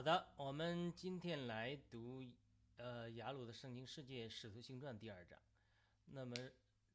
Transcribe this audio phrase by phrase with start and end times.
[0.00, 2.24] 好的，我们今天来读
[2.78, 5.38] 呃雅鲁的《圣经世界使徒行传》第二章。
[6.06, 6.34] 那么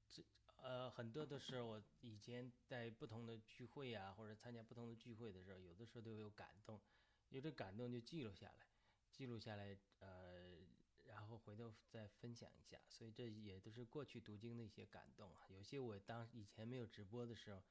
[0.09, 0.23] 这
[0.55, 6.81] 呃很多都是我以前在不同的聚会啊，或者参加不同的聚会的时候，有的时候都有感动，
[7.29, 8.65] 有这感动就记录下来，
[9.11, 10.57] 记录下来呃，
[11.03, 12.81] 然后回头再分享一下。
[12.89, 15.45] 所以这也都是过去读经的一些感动啊。
[15.49, 17.61] 有些我当以前没有直播的时候，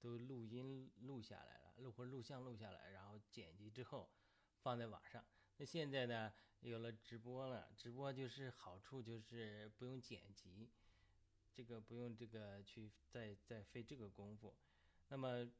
[0.00, 4.08] 都录音录下来了，录或录像录下来，然后剪辑之后。
[4.62, 5.24] 放在网上。
[5.56, 10.70] 那现在呢，有了直播了，直播就是好处就是不用剪辑，
[11.52, 14.54] 这个不用这个去再再费这个功夫。
[15.08, 15.50] 那么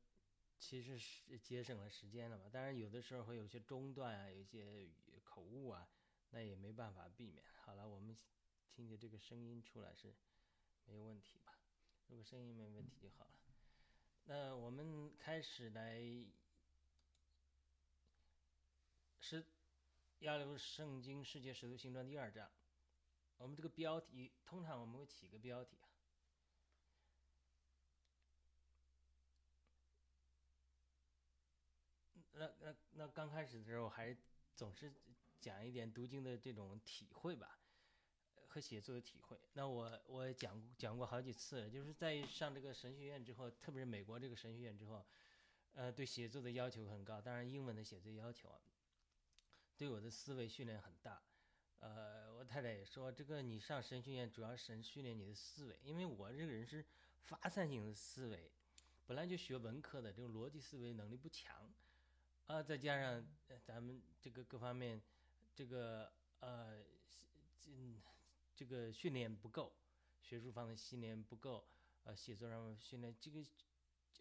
[0.59, 2.49] 其实是节省了时间了嘛。
[2.49, 4.89] 当然有的时候会有些中断啊，有一些
[5.25, 5.89] 口误啊，
[6.31, 7.45] 那也没办法避免。
[7.65, 8.17] 好了，我们
[8.71, 10.15] 听见这个声音出来是
[10.87, 11.59] 没有问题吧？
[12.07, 13.33] 如果声音没问题就好了。
[14.27, 16.01] 那我们开始来。
[19.31, 19.43] 是
[20.21, 22.51] 《亚流圣经世界使徒行传》第二章，
[23.37, 25.85] 我们这个标题通常我们会起个标题啊。
[32.33, 34.17] 那那那刚开始的时候，还
[34.57, 34.91] 总是
[35.39, 37.59] 讲一点读经的这种体会吧，
[38.47, 39.39] 和写作的体会。
[39.53, 45.05] 那我我讲讲过好几次，就是在上这个神学院之后，特别是美国这个神学院之后，
[45.75, 48.59] 呃，对写作的要求很高，当然英文的写作要求。
[49.79, 51.23] 对我的思维训练很大，
[51.79, 56.85] 呃，我太太也说，这个你上神学院主要是训练你的思维，因为我这个人是
[57.23, 58.51] 发散性的思维，
[59.07, 61.73] 本来就学文科的，这种逻辑思维能力不强，
[62.49, 63.25] 啊，再加上
[63.65, 65.01] 咱们这个各方面，
[65.55, 66.83] 这个呃，
[67.61, 67.71] 这
[68.57, 69.73] 这个训练不够，
[70.21, 71.65] 学术方面训练不够，
[72.03, 73.45] 呃，写作上面训练这个，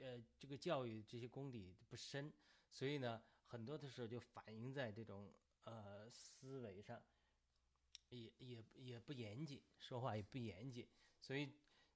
[0.02, 2.32] 呃，这个教育这些功底不深，
[2.70, 5.34] 所以呢，很多的时候就反映在这种。
[5.68, 7.04] 呃，思维上
[8.08, 10.88] 也也也不严谨，说话也不严谨，
[11.20, 11.52] 所以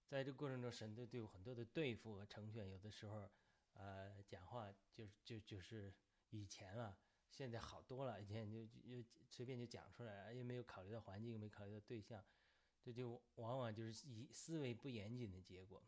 [0.06, 2.68] 在这过程中，神都对我很多的对付和成全。
[2.68, 3.32] 有的时候，
[3.72, 5.94] 呃，讲话就就就是
[6.32, 6.98] 以前啊，
[7.30, 8.22] 现在好多了。
[8.22, 12.22] 以前就就随便就讲出来了，也没有考虑到环境，没考虑到对象，
[12.82, 15.82] 这就往往就是以思维不严谨的结果。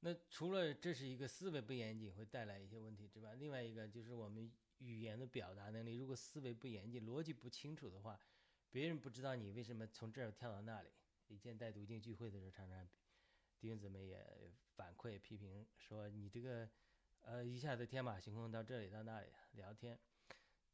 [0.00, 4.50] 那除了这是一个思维不严谨会带来一些问题之外，另外一个就是我们。
[4.78, 8.20] 语言的表达能力，如果思维不严谨、逻辑不清楚的话，
[8.70, 10.90] 别人不知道你为什么从这儿跳到那里。
[11.28, 12.88] 以前带读经聚会的时候，常常
[13.58, 16.68] 弟兄姊妹也反馈批评说：“你这个
[17.22, 19.98] 呃一下子天马行空到这里到那里聊天，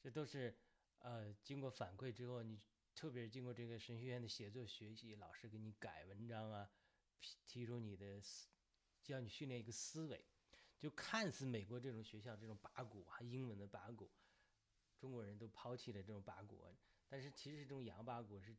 [0.01, 0.55] 这都是
[0.99, 2.61] 呃经过反馈之后，你
[2.95, 6.71] 特别是经过这个神学院的写作学习，老师给你改文章啊，
[7.47, 8.49] 提出你的思，
[9.03, 10.25] 教你训练一个思维。”
[10.83, 14.11] 就看似美国这种学校这种八股啊，英文的八股，
[14.99, 16.61] 中国人都抛弃了这种八股，
[17.09, 18.53] 但是其实这种洋八股是，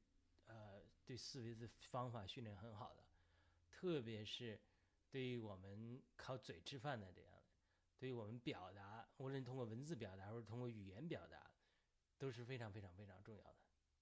[0.46, 3.04] 呃，对思维的方法训练很好的，
[3.70, 4.58] 特别是
[5.12, 7.44] 对于我们靠嘴吃饭的这样的，
[8.00, 11.52] 对于我们表达，无论通过文字表达或者通过语言表达，
[12.18, 13.58] 都是非常非常非常重要的。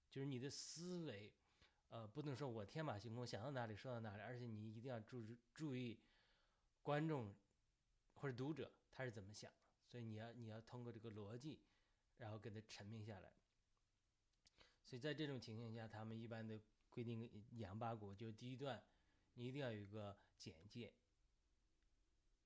[0.08, 1.34] 就是你的思维，
[1.88, 5.20] 呃，不能说我天马行空想到哪里说到哪里，而且你一定要注
[5.52, 5.98] 注意
[6.84, 7.34] 观众。
[8.22, 9.58] 或者读者他是怎么想的？
[9.90, 11.58] 所以你要你要通过这个逻辑，
[12.18, 13.32] 然后给他沉明下来。
[14.84, 18.80] 所以在这种情况下，他们一般的规定杨八股，就是第一段
[19.34, 20.92] 你一定要有一个简介，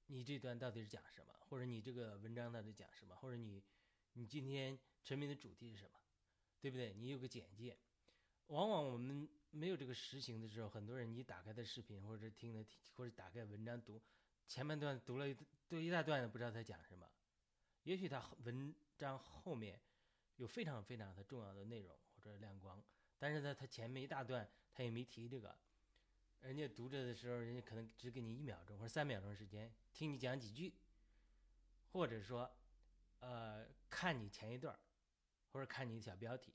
[0.06, 3.62] 你这段到底是讲什么，或者你这个文章到底讲什么，或者你
[4.14, 6.00] 你今天沉迷的主题是什么，
[6.62, 6.94] 对不对？
[6.94, 7.76] 你有个简介。
[8.46, 12.64] 往往我们没有这个实行的时候，很多人你打开的视频或者听的
[12.94, 14.00] 或者打开文章读。
[14.48, 15.36] 前半段读了一
[15.68, 17.06] 读一大段的，不知道他讲什么。
[17.82, 19.80] 也许他文章后面
[20.36, 22.82] 有非常非常的重要的内容或者亮光，
[23.18, 25.56] 但是呢，他前面一大段他也没提这个。
[26.40, 30.72] 人家读着的时候，人家可能只给你一秒钟或者三秒钟时间听你讲几句，
[31.92, 32.48] 或者说，
[33.20, 34.78] 呃，看你前一段
[35.50, 36.54] 或者看你小标题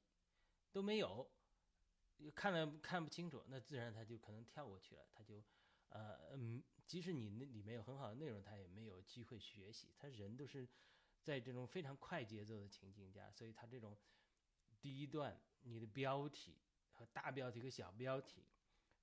[0.72, 1.30] 都没有，
[2.34, 5.44] 看了看不清楚，那自然他就可能跳过去了，他就。
[5.92, 9.94] 呃嗯，即使你那里面有很好的内容，他也没有机会学习。
[9.96, 10.68] 他人都是
[11.22, 13.98] 在这种非常快节奏的情境下，所以他这种
[14.82, 16.58] 第一段你的标题
[16.92, 18.46] 和大标题和小标题，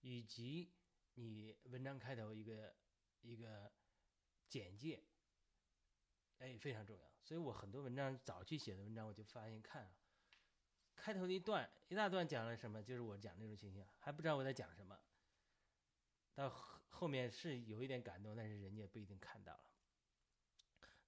[0.00, 0.72] 以及
[1.14, 2.74] 你文章开头一个
[3.20, 3.70] 一个
[4.48, 5.04] 简介，
[6.38, 7.04] 哎，非常重要。
[7.22, 9.92] 所以我很多文章早期写的文章，我就发现看啊，
[10.96, 14.98] 开头的一段一大段讲了什么，就是我讲那种情形，还不知道我在讲什么。
[16.34, 16.48] 到
[16.98, 19.64] 后面是有一点感动，但是人家不一定看到了。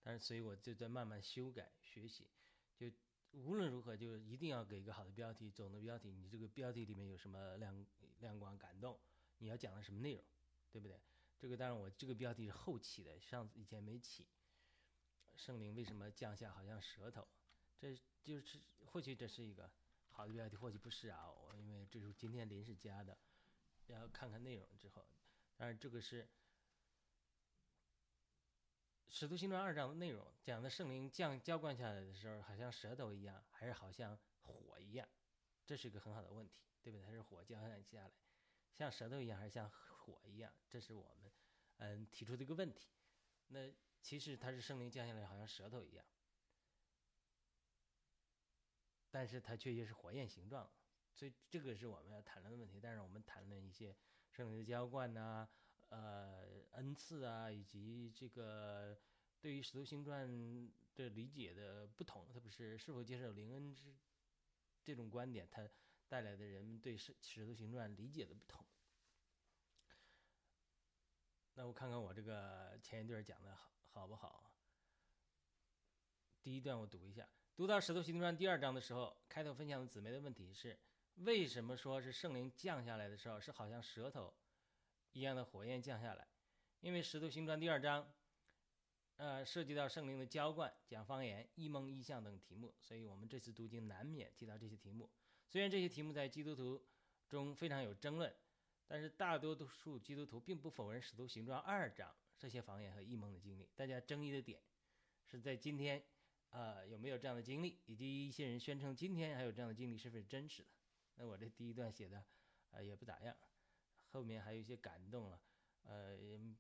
[0.05, 2.29] 但是，所以我就在慢慢修改学习，
[2.77, 2.87] 就
[3.33, 6.13] 无论如何，就一定要给一个好的标题，总的标题。
[6.13, 7.85] 你这个标题里面有什么亮
[8.21, 9.01] 亮光、感动？
[9.39, 10.25] 你要讲的什么内容，
[10.71, 10.97] 对不对？
[11.41, 14.29] 这个当然，我这个标题是后起的，上次以前没起。
[15.35, 17.27] 圣灵为什么降下好像舌头？
[17.81, 19.69] 这就是或许这是一个
[20.11, 21.29] 好的标题，或许不是啊。
[21.29, 23.19] 我因为这是今天临时加的，
[23.89, 25.05] 要看看内容之后。
[25.61, 26.25] 当然，这个是
[29.11, 35.07] 《使徒行传》二章的内容，讲的圣灵降浇灌下来的时候，好像舌头一样，还是好像火一样？
[35.67, 37.05] 这是一个很好的问题，对不对？
[37.05, 38.11] 它是火浇灌下来，
[38.73, 40.51] 像舌头一样，还是像火一样？
[40.67, 41.31] 这是我们
[41.77, 42.89] 嗯提出的一个问题。
[43.49, 43.71] 那。
[44.03, 46.07] 其实它是圣灵降下来，好像舌头一样，
[49.11, 50.73] 但是它确实是火焰形状，
[51.13, 52.81] 所以这个是我们要谈论的问题。
[52.81, 53.95] 但是我们谈论一些
[54.41, 55.47] 圣灵的浇灌呐，
[55.91, 58.99] 呃，恩赐啊，以及这个
[59.39, 60.27] 对于使徒行传
[60.95, 63.95] 的理解的不同，特别是是否接受灵恩之
[64.83, 65.69] 这种观点，它
[66.09, 68.65] 带来的人们对使使徒行传理解的不同。
[71.53, 73.69] 那我看看我这个前一段讲的好。
[73.93, 74.53] 好不好？
[76.41, 77.29] 第一段我读一下。
[77.57, 80.79] 读到《使徒行传》第二章的时候，开头分享的姊妹的问题是：
[81.25, 84.33] 为什么说是圣灵降下来的时候是好像舌头
[85.13, 86.27] 一样的火焰降下来？
[86.81, 88.11] 因为《使徒行传》第二章，
[89.17, 95.11] 呃，涉及到圣灵的浇灌、讲方言、异梦、异象等题目，所以我们这次读经难免提到这些题目。
[95.47, 96.83] 虽然这些题目在基督徒
[97.29, 98.35] 中非常有争论，
[98.87, 102.15] 但是大多数基督徒并不否认《使徒行传》二章。
[102.39, 104.63] 这些方言和异梦的经历，大家争议的点
[105.27, 106.03] 是在今天，
[106.49, 110.69] 呃，有没有这样的经历，以及一些人宣称今天还有这样的经历是不是真实的？
[111.21, 112.25] 那我这第一段写的，
[112.71, 113.37] 呃，也不咋样，
[114.09, 115.39] 后面还有一些感动了，
[115.83, 116.17] 呃，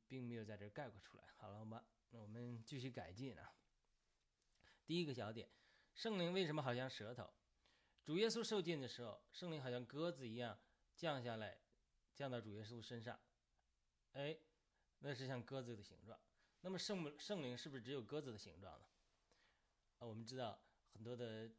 [0.07, 1.25] 并没有在这概括出来。
[1.39, 3.55] 好了我们，那我们继续改进啊。
[4.85, 5.49] 第一个小点，
[5.95, 7.33] 圣灵为什么好像舌头？
[8.05, 10.61] 主耶稣受尽的时候，圣灵好像鸽子一样
[10.95, 11.59] 降下来，
[12.15, 13.19] 降到主耶稣身上，
[14.13, 14.39] 哎。
[15.03, 16.21] 那是像鸽子的形状，
[16.61, 18.87] 那么圣圣灵是不是只有鸽子的形状呢？
[19.99, 21.51] 啊，我们知道很多的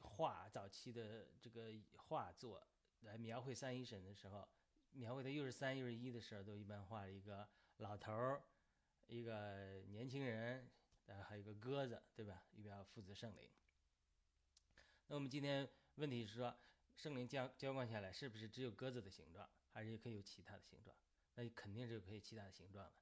[0.00, 2.66] 画，早期的这个画作
[3.00, 4.48] 来描绘三一神的时候，
[4.92, 8.42] 描绘的又是三又是一的时候，都一般画一个老头儿，
[9.06, 10.70] 一个年轻人，
[11.06, 12.44] 呃，还有一个鸽子，对吧？
[12.52, 13.50] 预表父子圣灵。
[15.06, 16.56] 那我们今天问题是说，
[16.96, 20.94] 圣灵浇浇灌下来，是不是只有鸽子的形状，还是可以有其他的形状？
[21.34, 22.92] 那肯定是可以其他的形状的，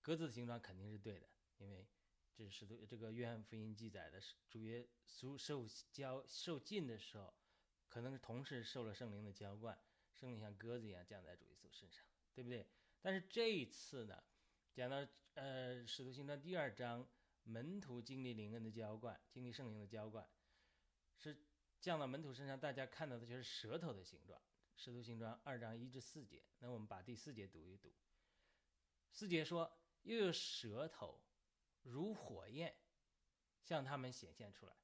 [0.00, 1.28] 鸽子的形状肯定是对的，
[1.58, 1.88] 因为
[2.34, 7.32] 这是都这个约翰福音记载的，主耶稣受教受尽的时候，
[7.88, 9.78] 可能同时受了圣灵的浇灌，
[10.14, 12.04] 圣灵像鸽子一样降在主耶稣身上，
[12.34, 12.66] 对不对？
[13.00, 14.22] 但是这一次呢，
[14.72, 17.08] 讲到呃使徒行传第二章，
[17.44, 20.28] 门徒经历灵恩的浇灌，经历圣灵的浇灌，
[21.16, 21.40] 是
[21.80, 24.40] 降到门徒身上，大家看到的就是舌头的形状。
[24.76, 27.94] 使徒行传二章一至四节，那我们把第四节读一读。
[29.12, 29.72] 四节说
[30.02, 31.23] ：“又有舌头
[31.84, 32.74] 如火焰
[33.62, 34.74] 向他们显现出来，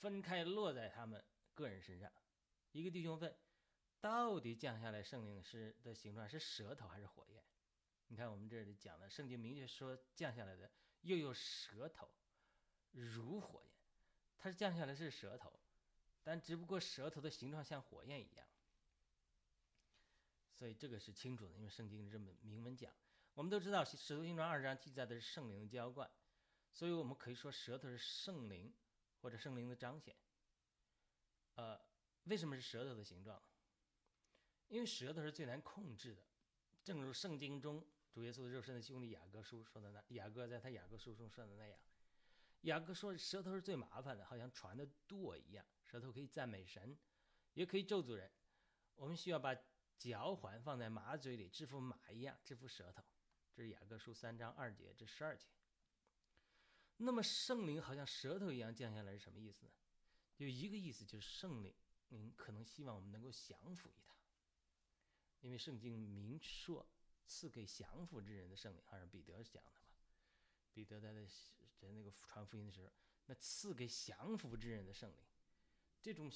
[0.00, 1.24] 分开落在他们
[1.54, 2.12] 个人身上。”
[2.72, 3.34] 一个弟兄问
[4.02, 7.42] ：“到底降下来圣灵是的形状是舌头还是火焰？”
[8.08, 12.08] 你看我们这里讲的圣经明确说降下来的又有舌头
[12.92, 13.72] 如火焰，
[14.38, 15.58] 它是降下来是舌头，
[16.22, 18.46] 但只不过舌头的形状像火焰一样。
[20.52, 22.94] 所以这个是清楚的，因为圣经这么明文讲。
[23.36, 26.10] 我们都知道《使徒行传》二章记载的是圣灵的浇灌，
[26.72, 28.74] 所以我们可以说舌头是圣灵
[29.20, 30.16] 或者圣灵的彰显。
[31.56, 31.78] 呃，
[32.24, 33.42] 为什么是舌头的形状？
[34.68, 36.22] 因为舌头是最难控制的，
[36.82, 41.78] 正如圣经中主耶稣的肉身的兄弟雅各书说的那，雅各在他雅各书中说的那样，
[42.62, 46.96] 雅各说舌头是最麻烦的，好像船的舵一样，舌头可以赞美神，
[47.52, 48.32] 也可以咒诅人。
[48.94, 49.54] 我们需要把。
[49.98, 53.02] 脚环放在马嘴里，制服马一样，制服舌头。
[53.56, 55.46] 这是雅各书三章二节至十二节。
[56.98, 59.72] 那么圣灵好像舌头一样降下来是什么意思呢？
[60.36, 61.74] 有一个意思就是圣灵，
[62.10, 64.14] 您可能希望我们能够降服于他，
[65.40, 66.86] 因为圣经明说
[67.26, 69.96] 赐给降服之人的圣灵，好像彼得讲的嘛。
[70.74, 71.24] 彼得在在
[71.80, 72.92] 在那个传福音的时候，
[73.24, 75.24] 那赐给降服之人的圣灵，
[76.02, 76.30] 这种。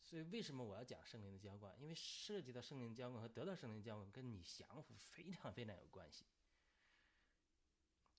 [0.00, 1.74] 所以，为什么我要讲圣灵的浇灌？
[1.80, 6.26] 因为涉及到圣灵浇灌和得到圣灵浇灌，跟你降服非常非常有关系。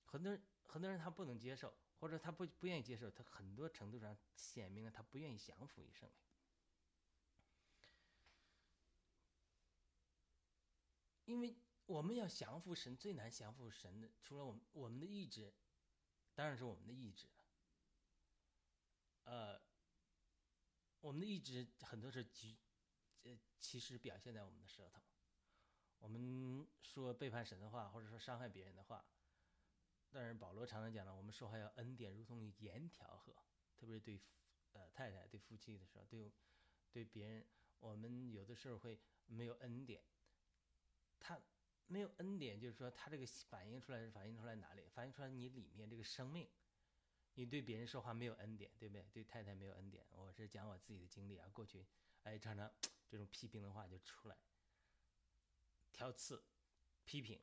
[0.06, 6.16] 很多人很多人他不能接受，或者他不不愿意接受，他很多程度上显明了他不愿意降服于圣灵。
[11.26, 11.54] 因为
[11.86, 15.52] 我们要降服神，最难降服神的，除了我们我们的意志，
[16.34, 17.28] 当然是我们的意志。
[19.24, 19.60] 呃。
[21.00, 22.58] 我们的意志很多是其
[23.22, 25.00] 呃其实表现在我们的舌头。
[25.98, 29.06] 我们说背叛神的话，或者说伤害别人的话，
[30.18, 33.34] 但是保罗常常讲了，我们说话要恩典，如同盐调和，
[33.76, 34.18] 特别是对
[34.72, 36.32] 呃太太、对夫妻的时候，对
[36.90, 37.46] 对别人，
[37.80, 40.02] 我们有的时候会没有恩典。
[41.20, 41.38] 他
[41.86, 44.88] 没有恩典，就是说他这个反映出来是反映出来哪里？
[44.88, 46.48] 反映出来你里面这个生命，
[47.34, 49.06] 你对别人说话没有恩典，对不对？
[49.12, 50.06] 对太太没有恩典。
[50.12, 51.84] 我是讲我自己的经历啊，过去
[52.22, 52.72] 哎常常
[53.06, 54.38] 这种批评的话就出来。
[55.92, 56.42] 挑刺、
[57.04, 57.38] 批评，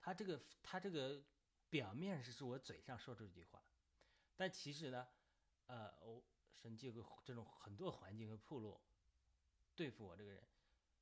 [0.00, 1.24] 他这个他这个
[1.70, 3.62] 表面是是我嘴上说出这句话，
[4.36, 5.06] 但其实呢，
[5.66, 8.80] 呃，我神借个这种很多环境和铺路
[9.74, 10.42] 对付我这个人。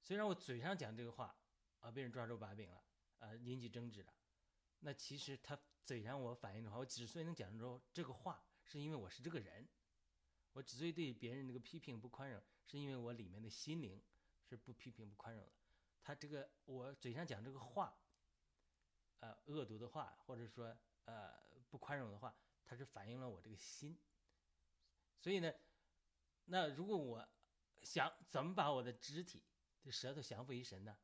[0.02, 1.36] 虽然我嘴上讲这个话
[1.80, 2.84] 啊，被人抓住把柄了，
[3.18, 4.12] 呃，引起争执了，
[4.80, 9.68] 那其实他嘴上我反映的话，我之所以能讲出这个话，是因为我是这个人。
[10.52, 14.02] 我之所以对别人那个批评不宽容，是因为我里面的心灵
[14.42, 15.52] 是不批评不宽容的。
[16.00, 17.98] 他这个我嘴上讲这个话，
[19.20, 21.34] 呃，恶毒的话，或者说呃
[21.70, 23.98] 不宽容的话，它是反映了我这个心。
[25.18, 25.52] 所以呢，
[26.44, 27.28] 那如果我
[27.82, 29.42] 想怎么把我的肢体
[29.82, 30.96] 的舌头降服于神呢？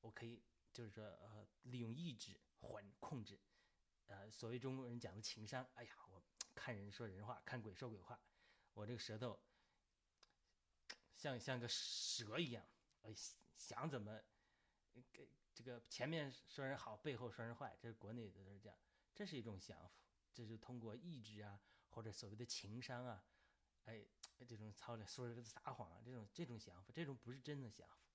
[0.00, 3.40] 我可以就是说呃利用意志缓控制，
[4.06, 5.66] 呃所谓中国人讲的情商。
[5.74, 6.22] 哎呀，我
[6.54, 8.20] 看人说人话，看鬼说鬼话，
[8.74, 9.40] 我这个舌头
[11.16, 12.66] 像像个蛇一样，
[13.02, 13.14] 呃
[13.56, 14.20] 想怎么。
[15.12, 15.30] 给
[15.62, 18.78] 这个前面说人好，背后说人坏，这是国内的都是这样，
[19.14, 19.94] 这是一种降服，
[20.32, 23.22] 这是通过意志啊，或者所谓的情商啊，
[23.84, 24.06] 哎，
[24.46, 28.08] 这种操练说人撒谎啊，这种这种降服，这种不是真的降服，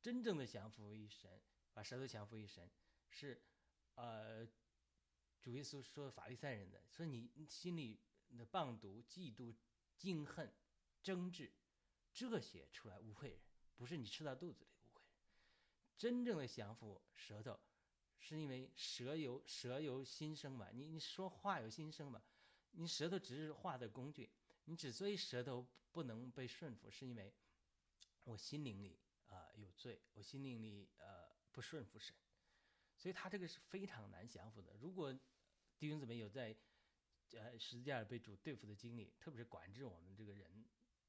[0.00, 1.42] 真正的降服于神，
[1.74, 2.70] 把舌头降服于神，
[3.10, 3.42] 是，
[3.94, 4.48] 呃，
[5.42, 8.00] 主耶稣说法利赛人的，说你心里
[8.36, 9.54] 的棒毒、嫉妒、
[9.96, 10.50] 敬恨、
[11.02, 11.52] 争执，
[12.14, 13.40] 这些出来污秽人，
[13.76, 14.70] 不是你吃到肚子里。
[15.98, 17.58] 真正的降服舌头，
[18.20, 20.70] 是因为舌由舌由心生嘛。
[20.72, 22.22] 你你说话有心生嘛？
[22.70, 24.30] 你舌头只是话的工具。
[24.64, 27.34] 你之所以舌头不能被顺服，是因为
[28.22, 32.14] 我心灵里啊有罪，我心灵里呃不顺服神，
[32.96, 34.76] 所以他这个是非常难降服的。
[34.76, 35.12] 如果
[35.78, 36.54] 弟兄姊妹有在
[37.32, 40.64] 呃十字架被主对付的经历，特别是管制我们这个人，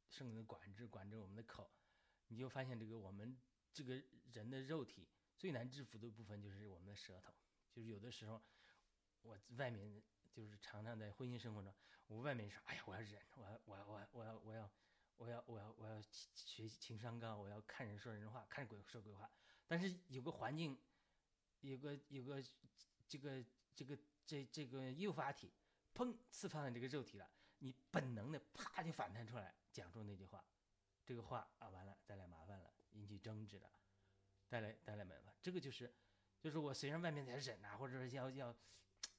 [0.09, 1.69] 圣灵管制管制我们的口，
[2.29, 3.39] 你就发现这个我们。
[3.73, 5.07] 这个人的肉体
[5.37, 7.33] 最难制服的部分就是我们的舌头，
[7.71, 8.41] 就是有的时候，
[9.21, 11.73] 我外面就是常常在婚姻生活中，
[12.07, 14.71] 我外面说，哎呀，我要忍，我要，我要，我要，我要，我要，
[15.17, 19.29] 我要，我要，我要学情商高，我要看人说人话，看鬼说鬼话。
[19.67, 20.77] 但是有个环境，
[21.61, 22.41] 有个有个
[23.07, 23.43] 这个
[23.75, 25.51] 这个这这个诱发体，
[25.93, 30.43] 砰，刺放在这个肉体了，你本能的啪就反弹出来，讲出那句话，
[31.05, 32.48] 这个话啊，完了，带来麻烦
[33.09, 33.15] 了。
[33.15, 33.69] 引起争执的，
[34.47, 35.93] 带来带来麻烦，这个就是，
[36.39, 38.55] 就是我虽然外面在忍啊，或者说要要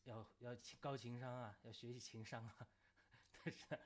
[0.04, 2.68] 要要高情商啊，要学习情商啊，
[3.44, 3.78] 但是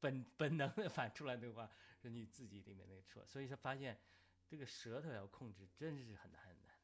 [0.00, 4.00] 本本能的反出来的话，是你自己里面那个错，所以说发现
[4.46, 6.78] 这个舌头要控制，真是很难很难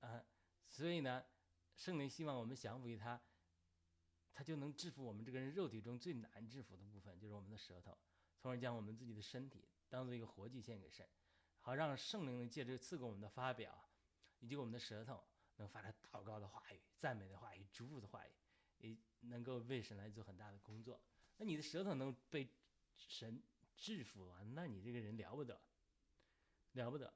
[0.00, 0.24] 的，啊，
[0.68, 1.24] 所以呢，
[1.76, 3.20] 圣灵希望我们降服于他，
[4.32, 7.98] 他就能制服我们这个人肉体中最难制服的部分，就是我们的舌头，
[8.36, 9.68] 从而将我们自己的身体。
[9.88, 11.06] 当做一个活祭献给神，
[11.60, 13.88] 好让圣灵能借着赐给我们的发表，
[14.40, 15.24] 以及我们的舌头，
[15.56, 18.32] 能发出祷告的话语、赞美的话语、祝福的话语，
[18.78, 21.00] 也能够为神来做很大的工作。
[21.38, 22.48] 那你的舌头能被
[22.96, 23.42] 神
[23.76, 24.42] 制服啊？
[24.54, 25.58] 那你这个人了不得，
[26.72, 27.12] 了不得。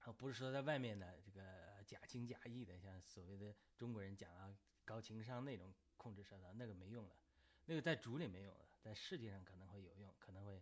[0.00, 4.52] 啊，不是说在外面的这个假情假意的，像所谓的中国人讲啊，
[4.84, 7.14] 高情商那种控制舌头，那个没用的，
[7.66, 10.60] 那个在主里没用的，在世界上可能会有用，可能会。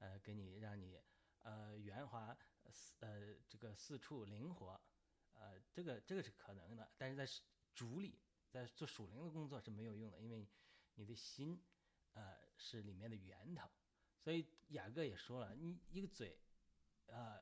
[0.00, 0.98] 呃，给你让你
[1.38, 2.36] 呃圆滑，
[2.98, 4.80] 呃这个四处灵活，
[5.34, 7.24] 呃这个这个是可能的，但是在
[7.74, 8.18] 主里，
[8.50, 10.46] 在做属灵的工作是没有用的，因为
[10.94, 11.62] 你的心
[12.14, 13.70] 呃是里面的源头，
[14.18, 16.38] 所以雅各也说了，你一个嘴，
[17.06, 17.40] 呃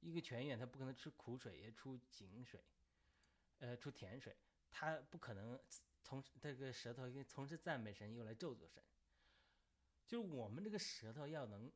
[0.00, 2.64] 一个泉眼，它不可能出苦水也出井水，
[3.58, 4.36] 呃出甜水，
[4.70, 5.60] 它不可能
[6.02, 8.82] 从这个舌头从事赞美神又来咒诅神。
[10.12, 11.72] 就是我们这个舌头要能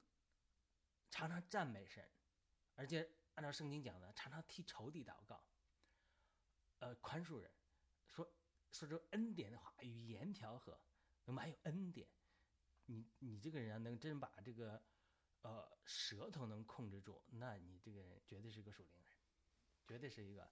[1.11, 2.07] 常常赞美神，
[2.75, 5.43] 而且按照圣经讲的，常常替仇敌祷告，
[6.81, 7.51] 呃，宽恕人，
[8.05, 8.31] 说
[8.71, 10.79] 说出恩典的话，语言调和，
[11.25, 12.11] 那么还有恩典。
[12.85, 14.85] 你你这个人啊，能真把这个
[15.41, 19.17] 呃舌头能控制住，那你这个人绝对是个属灵人，
[19.87, 20.47] 绝对是一个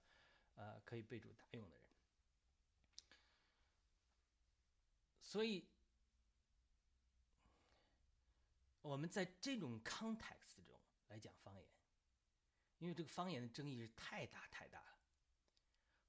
[0.55, 1.87] 呃可以被主大用的人。
[5.21, 5.69] 所以。
[8.85, 11.67] 我们在这种 context 中来讲方言，
[12.79, 14.99] 因为这个方言的争议是太大太大了。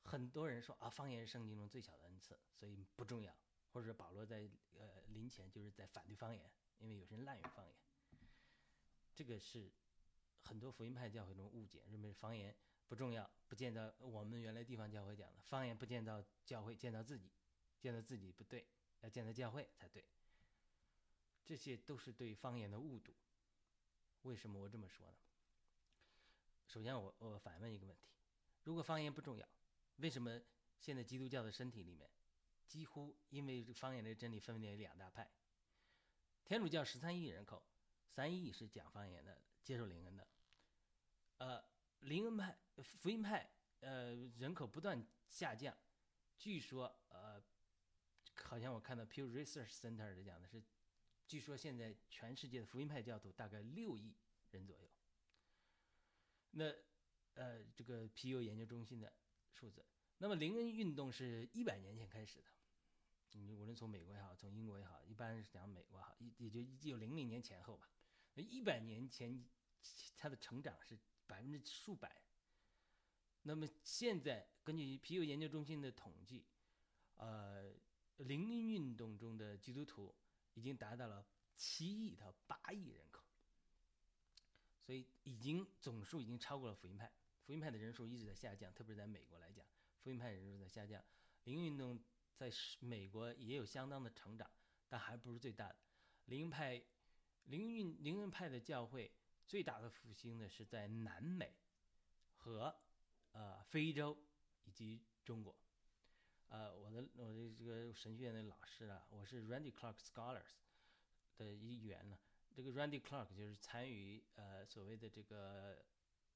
[0.04, 3.34] 很多人说啊，方言是圣经中最小的恩赐，所以不重要。
[3.72, 7.74] 或者保罗在呃临前就是在反对方言，因为有些人滥用方言。
[9.14, 9.72] 这个是
[10.42, 12.54] 很多福音派教会中误解，认为方言
[12.90, 17.32] 不重要，不见到我们原来地方教会讲的方言不见到教会，见到自己，
[17.80, 18.68] 见到自己不对，
[19.00, 20.06] 要见到教会才对。
[21.46, 23.14] 这些都是对方言的误读。
[24.24, 25.18] 为什么我这么说呢？
[26.66, 28.02] 首先，我我反问一个问题：
[28.64, 29.48] 如果方言不重要，
[29.98, 30.42] 为什么
[30.80, 32.10] 现在基督教的身体里面
[32.66, 35.30] 几乎因为方言的真理分为两大派？
[36.44, 37.64] 天主教十三亿人口，
[38.08, 40.28] 三亿是讲方言的，接受灵恩的。
[41.38, 41.64] 呃，
[42.00, 43.48] 灵恩派、福音派，
[43.82, 45.78] 呃，人口不断下降。
[46.40, 47.40] 据说，呃，
[48.34, 50.64] 好像我看到 Pew Research Center 讲的是。
[51.28, 54.16] 据说现在全世界的福音派教徒大概六亿
[54.52, 54.90] 人左右。
[56.52, 56.74] 那
[57.34, 59.12] 呃，这个皮尤研究中心的
[59.52, 59.86] 数字。
[60.20, 62.46] 那么灵恩运动是一百年前开始的，
[63.32, 67.90] 你无论从美国也好，从英国也好，一般是讲美国好，也就一九零零年前后吧。
[68.36, 69.46] 那一百年前，
[70.16, 72.22] 它的成长是百分之数百。
[73.42, 76.46] 那么现在根据皮尤研究中心的统计，
[77.16, 77.74] 呃，
[78.18, 80.16] 灵恩运动中的基督徒。
[80.56, 83.24] 已经达到了七亿到八亿人口，
[84.82, 87.10] 所以已经总数已经超过了福音派。
[87.46, 89.64] 福音派的人数一直在下降，特别是在美国来讲，
[90.02, 91.04] 福音派人数在下降。
[91.44, 92.04] 灵运动
[92.36, 94.50] 在美国也有相当的成长，
[94.90, 95.76] 但还不是最大的。
[96.26, 96.84] 灵派、
[97.44, 99.14] 灵运、灵运派的教会
[99.46, 101.56] 最大的复兴呢，是在南美
[102.34, 102.76] 和
[103.32, 104.18] 呃非洲
[104.64, 105.56] 以及中国。
[106.50, 110.54] 呃，我的我的这个神学院的老师啊，我是 Randy Clark Scholars
[111.38, 112.18] 的一员呢。
[112.54, 115.84] 这个 Randy Clark 就是参与呃所谓的这个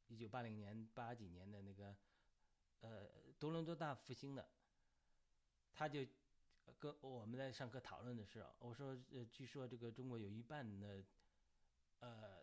[0.07, 1.95] 一九八零年八几年的那个
[2.81, 4.49] 呃多伦多大复兴的。
[5.73, 6.05] 他就
[6.79, 11.03] 跟我们在上课讨论的时候，我说呃，据说这个中国有一半的
[11.99, 12.39] 呃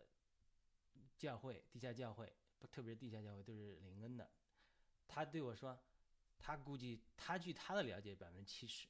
[1.17, 4.27] 教会地下教会，不特别是地下教会都是灵恩的。
[5.07, 5.77] 他对我说。
[6.39, 8.87] 他估计，他据他的了解，百分之七十。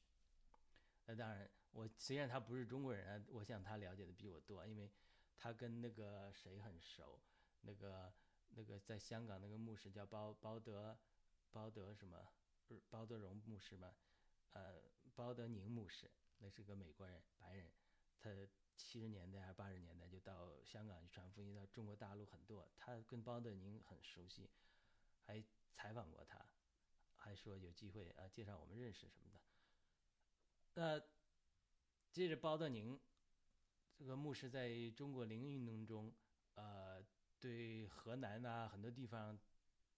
[1.06, 4.92] 那当然，我虽然他不是中国人啊，我想他了解的比我多，因为
[5.38, 7.20] 他跟那个谁很熟，
[7.62, 8.14] 那个
[8.50, 10.98] 那个在香港那个牧师叫包包德，
[11.52, 12.28] 包德什么，
[12.90, 13.96] 包德荣牧师嘛，
[14.52, 14.82] 呃，
[15.16, 17.72] 包德宁牧师，那是个美国人，白人，
[18.20, 18.30] 他
[18.76, 24.50] 七十年代还是八十年代就到香港去传福音，到中国大陆很多，他跟包德宁很熟悉，
[25.26, 26.46] 还采访过他。
[27.28, 29.42] 还说有机会啊，介绍我们认识什么的。
[30.76, 31.04] 那
[32.10, 32.98] 接着包德宁
[33.98, 36.16] 这个牧师在中国灵运动中，
[36.56, 37.04] 呃，
[37.38, 39.38] 对河南呐很多地方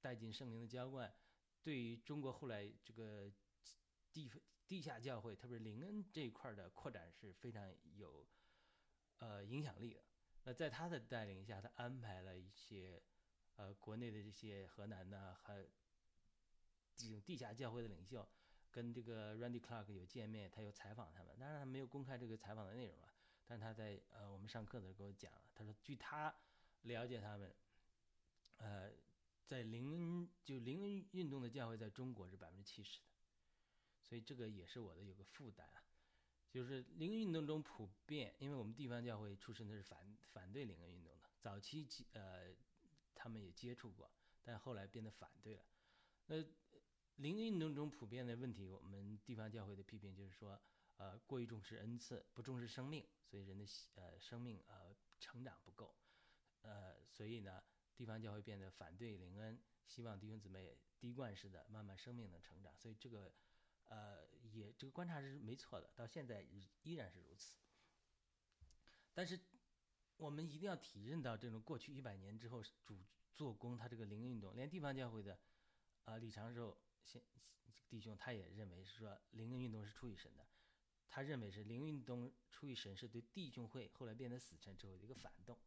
[0.02, 1.14] 带进圣灵的浇灌，
[1.62, 3.32] 对于中国后来这个
[4.12, 4.32] 地
[4.68, 8.28] 地下教会，特别是灵恩这一块的扩展是非常有
[9.20, 10.04] 呃影响力的。
[10.46, 13.04] 那在他的带领下，他安排了一些
[13.56, 15.64] 呃国内的这些河南呐还。
[17.08, 18.28] 这种地下教会的领袖
[18.72, 23.14] 跟这个 Randy Clark 有见面，他有采访他们，当然他没有公开这个采访的内容了。
[23.48, 26.36] 但他在呃我们上课的时候给我讲了，他说据他
[26.84, 27.52] 了解，他们
[28.58, 28.92] 呃
[29.48, 33.06] 在灵就灵运动的教会在中国是百分之七十的，
[34.04, 35.82] 所以这个也是我的有个负担啊，
[36.52, 42.54] 就是灵运动中普遍，因为我们地方教会出身的是反反对灵运动的，早期呃
[43.16, 44.12] 他们也接触过，
[44.44, 45.64] 但后来变得反对了，
[46.28, 46.46] 那。
[47.20, 50.58] 灵运动中普遍的问题，我们地方教会的批评就是说，
[50.96, 55.94] 呃，过于重视恩赐，不重视生命，所以人的呃生命呃成长不够，
[56.62, 57.62] 呃，所以呢，
[57.94, 63.34] 地方教会变得反对灵恩，希望弟兄姊妹滴灌式的慢慢生命的成长，所以这个
[63.90, 66.48] 呃也这个观察是没错的，到现在
[66.84, 67.58] 依然是如此。
[69.14, 69.38] 但是
[70.16, 72.98] 我们一定要体认到，这种过去一百年之后主
[73.36, 75.38] 做工，他这个灵运动，连地方教会的
[76.06, 76.78] 啊李长寿。
[77.04, 77.22] 现
[77.88, 80.46] 弟兄他也认为是说灵恩运动是出于神的，
[81.10, 85.58] 他认为是灵运动出于神是对弟兄会后来变得死沉之后的一个反动，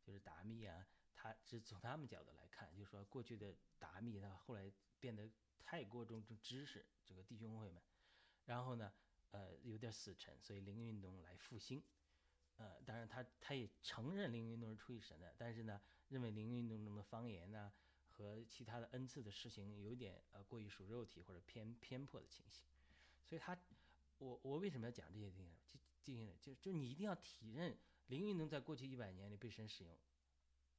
[0.00, 5.28] 就是达密啊，他是从他们角度来看，就是说过去的达密他后来变得
[5.64, 7.82] 太过重重知识这个弟兄会们，
[8.44, 8.92] 然后呢
[9.32, 11.82] 呃有点死沉，所以灵运动来复兴，
[12.58, 17.72] 呃当然他他也承认灵运动是出于神的，但是呢认为灵运动中的方言呢。
[18.16, 22.64] 和其他的恩赐的事情有点呃过于属肉体或者偏偏颇的情形，
[23.22, 23.58] 所以他，
[24.18, 25.78] 我我为什么要讲这些东西？
[26.02, 27.76] 就就就就你一定要体认
[28.06, 29.98] 灵运动在过去一百年里被神使用，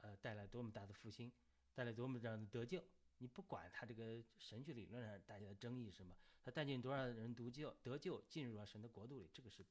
[0.02, 1.32] 呃，带来多么大的复兴，
[1.76, 2.84] 带来多么这样的得救。
[3.20, 9.66] 你不管他这个神学理论上大家的争议是什么，他带进多少人读救得救进入了神的国度里，这个是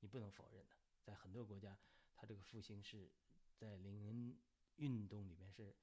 [0.00, 0.74] 你不能否认的。
[1.02, 1.78] 在很多国家，
[2.16, 3.10] 他这个复兴是
[3.54, 4.36] 在灵恩
[4.76, 5.74] 运动里面是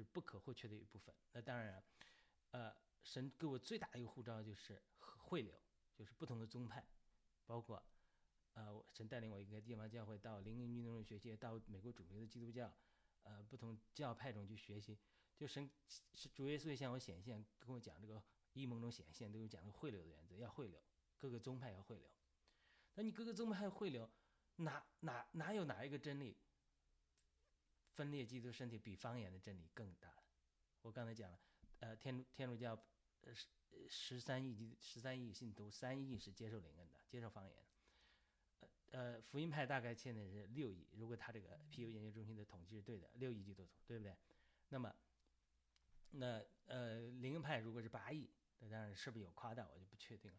[0.00, 1.14] 是不可或缺的一部分。
[1.32, 1.82] 那当然，
[2.50, 5.60] 呃，神给我最大的一个护照就是汇流，
[5.94, 6.86] 就是不同的宗派，
[7.46, 7.82] 包括
[8.54, 12.72] 呃，神带领我一个地方教会到灵恩运动中学习，到美国主流的基督教，
[13.22, 14.98] 呃，不同教派中去学习。
[15.36, 15.68] 就神
[16.12, 20.80] 是主耶稣也向我显现，跟我讲这个异梦中显现都有讲这个汇流的原则，要汇流，
[21.18, 22.08] 各个宗派要汇流。
[22.94, 24.08] 那你各个宗派汇流，
[24.56, 26.36] 哪哪哪有哪一个真理
[27.92, 30.12] 分裂基督身体比方言的真理更大？
[30.82, 31.38] 我刚才讲了，
[31.80, 32.78] 呃，天主天主教
[33.22, 33.46] 呃十
[33.88, 37.54] 十三亿十三亿信徒，三亿是接受灵恩的，接受方言。
[38.60, 44.16] 呃呃，福音派大概现在是六亿，如果他这个 PU 研究中心的统计是对的，六亿基督徒，对不对？
[44.68, 44.94] 那么。
[46.14, 48.28] 那呃，灵恩派如果是八亿，
[48.58, 50.38] 那当然是不是有夸大，我就不确定了。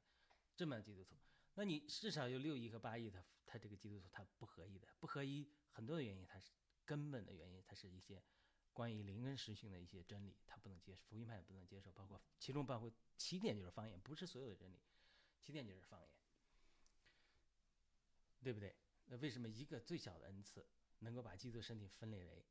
[0.56, 1.16] 这么基督徒，
[1.56, 6.52] 那你至少有六亿和八亿，他他这个基督徒他不合一的，不合一很多的原因，他是
[6.86, 8.22] 根本的原因，它是一些
[8.72, 14.80] 关于灵恩实性的一些真理，它不能接受，福音派也不能接受，包括其中包括起点就是方言，不是所有的真理，
[15.39, 16.10] 起点就是方言，
[18.41, 18.76] 对不对？
[19.06, 20.65] 那为什么一个最小的恩赐
[21.00, 22.46] 能够把基督身体分裂为？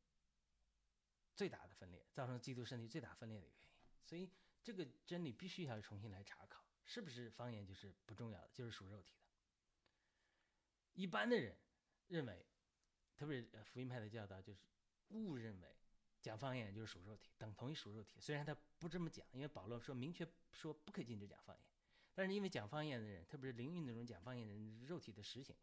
[1.34, 3.66] 最大的分裂，造成基督身体最大分裂的原因，
[4.04, 4.30] 所以
[4.62, 9.22] 这个真理必须要重新来查考，是不是方言就是不重要的，就是属肉体的。
[10.92, 11.56] 一般的人
[12.08, 12.46] 认为，
[13.16, 14.60] 特别是福音派的教导，就是
[15.08, 15.76] 误认为
[16.20, 18.20] 讲方言就是属肉体，等同于属肉体。
[18.20, 21.64] 虽然他不这么讲，因为保罗说明确说不可禁止讲方言，
[22.14, 25.54] 但是因为讲方言的人，特别是灵运那种讲方言的人，肉体的实性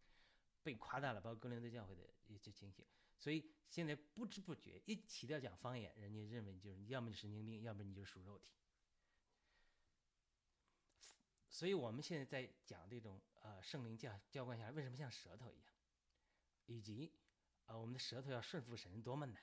[0.63, 2.85] 被夸大了，包括格林德教会的一些情形。
[3.17, 8.53] 所以现在不知不觉一提到讲方言，人家认为就是要么你神经病，要么你就属肉体。
[11.49, 15.73] 所以我们现在在讲这种呃圣灵教浇灌下，为什么像舌头一样，
[16.67, 17.11] 以及
[17.69, 19.37] 啊我们的舌头要顺服神多么难，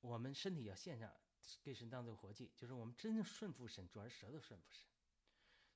[0.00, 1.10] 我们身体要献上
[1.62, 4.86] 给神当做活祭，就是我们真正顺服神，主要是舌头顺服神。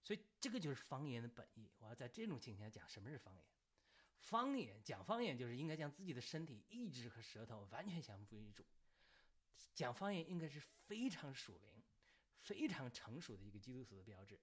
[0.03, 1.71] 所以这个就是方言的本意。
[1.79, 3.45] 我要在这种情况下讲什么是方言。
[4.19, 8.67] 方言讲方言就是应该将自己的身体、意志和舌头完全降服于主。
[9.75, 11.83] 讲方言应该是非常属灵、
[12.43, 14.39] 非常成熟的一个基督徒的标志。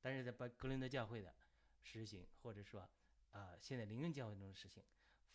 [0.00, 1.32] 但是在把格林德教会的
[1.82, 2.88] 实行，或者说
[3.30, 4.82] 啊现在灵恩教会中的实行，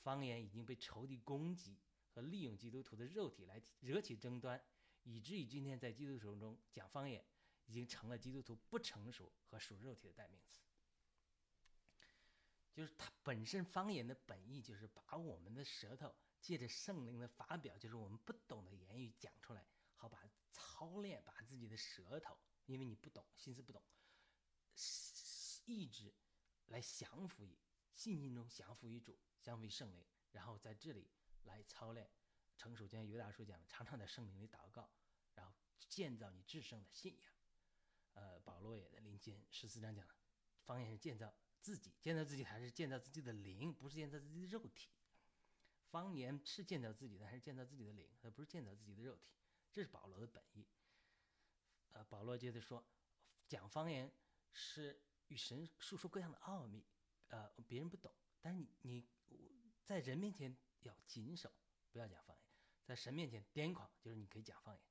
[0.04, 4.62] 方言已经被仇敌攻击和利用基督徒的肉体来惹起争端，
[5.04, 7.26] 以至于今天在基督徒中讲方言
[7.66, 10.60] 已经成了基督徒不成熟和属肉体的代名词。
[12.74, 20.20] 就是它本身方言的本意，就是把我们的舌头借着圣灵的发表，就是我们不懂的言语讲出来，好把
[20.52, 23.82] 操练，把自己的舌头，因为你不懂，心思不懂，
[25.66, 26.14] 意志
[26.66, 27.56] 来降服于
[27.94, 31.08] 信心中降服于主，降服于圣灵，然后在这里
[31.44, 32.10] 来操练
[32.58, 32.88] 成熟。
[32.88, 34.90] 就像犹大书讲的，常常在圣灵里祷告，
[35.34, 35.54] 然后
[35.90, 37.32] 建造你至圣的信仰。
[38.14, 40.16] 呃，保罗也在临前十四章讲了，
[40.64, 41.32] 方言是建造。
[41.62, 44.90] 自己建造自己还是建造自己的灵，不是建造自己的肉体。
[45.90, 48.10] 方言是建造自己的，还是建造自己的灵？
[48.22, 49.30] 而不是建造自己的肉体。
[49.72, 50.68] 这是保罗的本意。
[51.92, 52.86] 呃，保罗接着说，
[53.48, 54.12] 讲方言
[54.52, 56.86] 是与神述说各样的奥秘，
[57.30, 59.08] 呃，别人不懂，但是你你
[59.84, 61.52] 在人面前要谨守，
[61.92, 62.46] 不要讲方言；
[62.86, 64.84] 在神面前癫狂，就是你可以讲方言。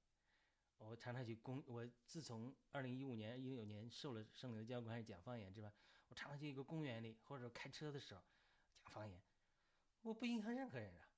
[0.78, 5.72] 我常常去公，我自从二零一五年、一六年受了圣灵的教开始讲方言，是吧？
[6.08, 8.22] 我常常去一个公园里，或者开车的时候
[8.84, 9.22] 讲方言，
[10.02, 11.08] 我不影响任何人啊，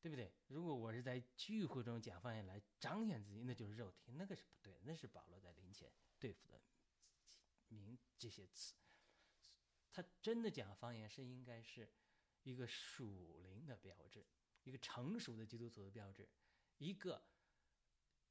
[0.00, 0.32] 对不对？
[0.48, 6.60] 如果我是在聚会中讲方言来彰显自己，那就是肉体，那个是不对，那是保罗在灵前对付的
[7.68, 8.74] 名这些词。
[9.90, 11.90] 他真的讲方言是应该是
[12.42, 14.24] 一个属灵的标志，
[14.64, 16.28] 一个成熟的基督徒的标志，
[16.78, 17.22] 一个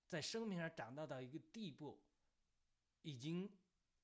[0.08, 2.02] 在生命上长到到一个地步，
[3.02, 3.52] 已经。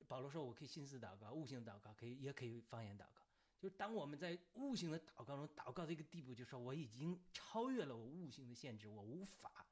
[0.08, 3.26] 保罗说：“我可以心思祷告，悟性祷告，可以也可以方言祷告。
[3.60, 9.67] 就是当我们在悟性的祷告中祷告的一个地步，就说我已经超越了我悟性的限制，我无法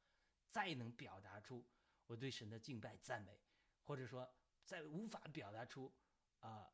[0.50, 1.64] 再能表达出
[2.06, 3.40] 我对神的敬拜赞美，
[3.84, 4.30] 或者说
[4.66, 5.90] 再无法表达出
[6.42, 6.70] 啊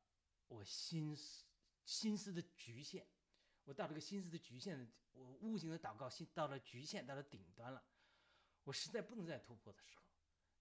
[0.47, 1.45] 我心思
[1.85, 3.05] 心思的局限。
[3.63, 7.83] 我到这个心思的局限，我悟性的祷告心到了局限，到了顶端了，
[8.63, 10.01] 我实在不能再突破的时候。”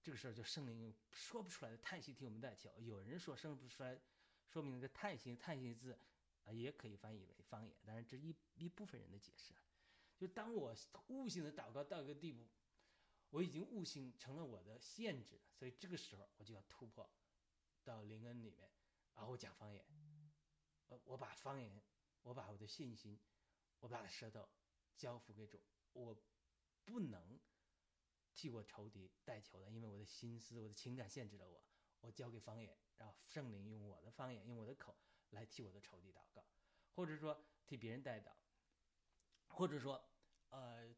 [0.02, 2.72] 这个时候就圣灵说不出来的叹息替我们代求。
[2.80, 4.00] 有人说生不出来，
[4.48, 5.98] 说明那个叹息叹息字，
[6.44, 7.76] 啊，也可以翻译为方言。
[7.84, 9.52] 当然，这一一部分人的解释。
[10.16, 10.74] 就当我
[11.08, 12.46] 悟性的祷告到一个地步，
[13.28, 17.06] 我已经悟性成了我的限制，所以这个时候我就要突破
[17.84, 18.70] 到灵恩里面，
[19.14, 19.84] 然后讲方言。
[20.88, 21.70] 呃，我把方言，
[22.22, 23.18] 我把我的信心，
[23.80, 24.48] 我把舌头
[24.96, 25.60] 交付给主，
[25.92, 26.16] 我
[26.84, 27.40] 不能
[28.34, 31.64] 替我仇敌代求的，因为我的心思、我的情感限制了我。
[32.00, 34.96] 我交给方言，然后圣灵用我的方言，用我的口
[35.30, 36.42] 来替我的仇敌祷告，
[36.94, 38.32] 或者说替别人代祷，
[39.48, 40.02] 或者说。
[40.50, 40.92] 呃，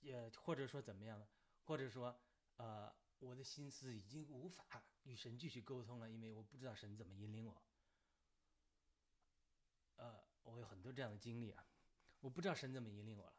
[0.00, 1.28] 也或者说怎么样呢？
[1.62, 2.20] 或者说，
[2.56, 7.62] 呃，我的心思已经无法与神继续沟通了，因为我不知道神怎么引领我。
[10.44, 11.66] 我有很多这样的经历啊，
[12.20, 13.34] 我不知道神怎么引领我了，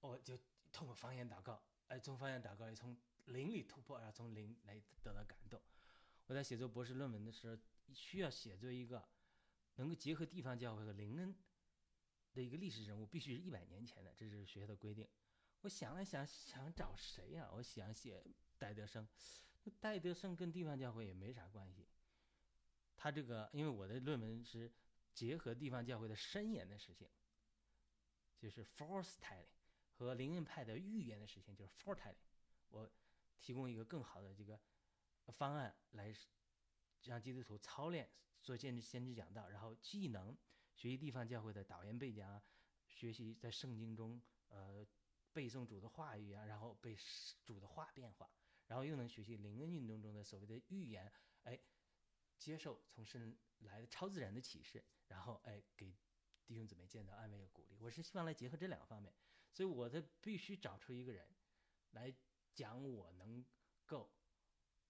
[0.00, 0.38] 我就
[0.72, 5.60] 通过方言祷告，哎，从方言祷告，也从灵里突破，然后从灵来得到感动。
[6.26, 7.56] 我在写作博士论文的时候，
[7.94, 9.06] 需要写作一个
[9.76, 11.34] 能够结合地方教会和灵恩。
[12.34, 15.06] 的一个历史人物必须是一百年前的，这是学校的规定。
[15.60, 17.46] 我想了想，想找谁呀？
[17.52, 18.24] 我想写
[18.56, 19.06] 戴德生，
[19.78, 21.86] 戴德生跟地方教会也没啥关系。
[22.96, 24.72] 他这个，因为我的论文是
[25.14, 27.10] 结合地方教会的申言的实现，
[28.38, 29.46] 就是 force telling，
[29.90, 32.16] 和灵恩派的预言的实现，就是 foretelling。
[32.68, 32.90] 我
[33.40, 34.58] 提供一个更好的这个
[35.28, 36.14] 方案来
[37.02, 38.10] 让基督徒操练
[38.42, 40.36] 做先知先知讲道，然后既能。
[40.74, 42.42] 学习地方教会的导言背讲，
[42.88, 44.84] 学习在圣经中呃
[45.30, 46.96] 背诵主的话语啊，然后被
[47.44, 48.28] 主的话变化，
[48.66, 51.60] 然后又能学习灵恩运动中的所谓的预言，哎，
[52.42, 55.94] 接受从神来的超自然的启示，然后哎给
[56.44, 57.76] 弟兄姊妹见到安慰和鼓励。
[57.78, 59.14] 我是希望来结合这两个方面，
[59.52, 61.28] 所以我的必须找出一个人
[61.92, 62.12] 来
[62.52, 63.44] 讲我能
[63.86, 64.12] 够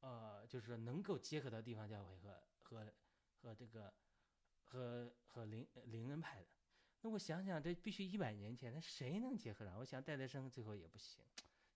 [0.00, 2.94] 呃就是说能够结合到地方教会和和
[3.34, 3.92] 和这个。
[4.64, 6.48] 和和灵灵恩派的，
[7.02, 9.78] 那我想想，这必须一百年前，那谁能结合上？
[9.78, 11.22] 我想戴德生最后也不行，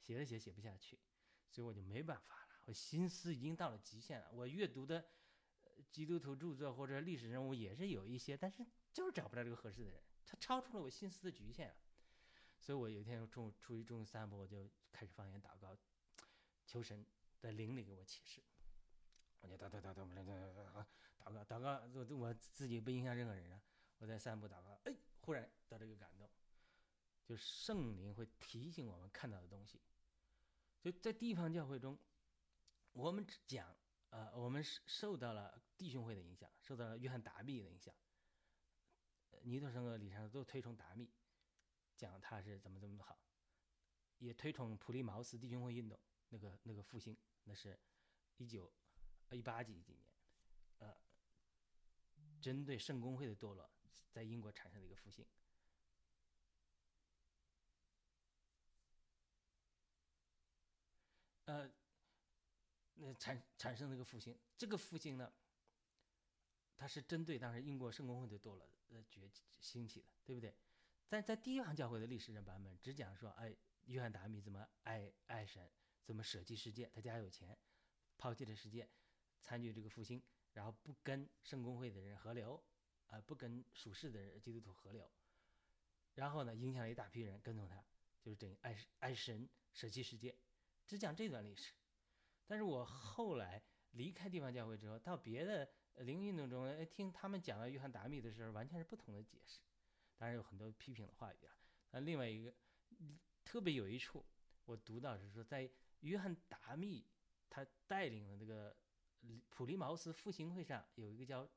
[0.01, 0.99] 写了写写不下去，
[1.51, 2.63] 所以我就没办法了。
[2.65, 4.31] 我心思已经到了极限了。
[4.33, 5.07] 我阅读的
[5.97, 11.75] 基督徒著作或者历史人物也是有一些，但是就是找不到这个合适的人，他超出了我心思的局限。
[12.61, 15.75] 所以我有一天中午出去中午散步，我就开始方言祷告，
[16.67, 17.03] 求神
[17.39, 18.43] 在灵里给我启示。
[19.41, 20.85] 我就祷祷祷祷祷祷。
[21.19, 23.63] 祷告，祷告，我我自己不影响任何人啊！
[23.97, 26.31] 我在散步祷告，哎，忽然得到这个感动，
[27.25, 29.81] 就圣灵会提醒我们看到的东西。
[30.79, 31.99] 就在地方教会中，
[32.93, 33.75] 我们讲，
[34.11, 37.95] 呃，我们是受到了弟兄会的影响，受到了约翰达密的影响，
[39.43, 41.11] 尼特生和李长都推崇达密，
[41.97, 43.19] 讲他是怎么怎么好，
[44.19, 47.79] 也推崇普利茅斯弟兄会运动那个那个复兴，那是
[48.37, 48.73] 一九
[49.31, 50.13] 一八几几年。
[50.79, 50.95] 呃
[52.39, 53.69] 针对圣公会的堕落，
[54.13, 55.27] 在英国产生的一个复兴，
[61.47, 61.69] 呃，
[62.97, 64.39] 那产产生了一个复兴。
[64.57, 65.33] 这个复兴呢，
[66.77, 69.31] 它是针对当时英国圣公会的堕落呃崛
[69.61, 70.55] 兴起的，对不对？
[71.09, 73.55] 但在地方教会的历史上版本，只讲说，哎，
[73.85, 75.71] 约翰达米怎么爱爱神，
[76.05, 77.57] 怎么舍弃世界，他家有钱，
[78.19, 78.89] 抛弃了世界，
[79.41, 80.23] 参与这个复兴。
[80.53, 82.65] 然后不跟圣公会的人合流，
[83.09, 85.13] 啊，不跟属世的人基督徒合流，
[86.15, 87.85] 然后呢，影响了一大批人跟从他，
[88.23, 90.35] 就是等于爱爱神舍弃世界，
[90.87, 91.75] 只讲这段历史。
[92.47, 99.61] 但是我后来离开地方教会之后，到别的灵运动中，哎听他们讲到约翰达密的时候，完全是不同的解释，
[100.17, 101.57] 当然有很多批评的话语啊。
[101.91, 102.55] 那另外一个
[103.45, 104.25] 特别有一处，
[104.65, 107.05] 我读到是说，在约翰达密
[107.51, 108.77] 他带领的那个。
[109.49, 111.49] 普利茅斯复兴会上有一个叫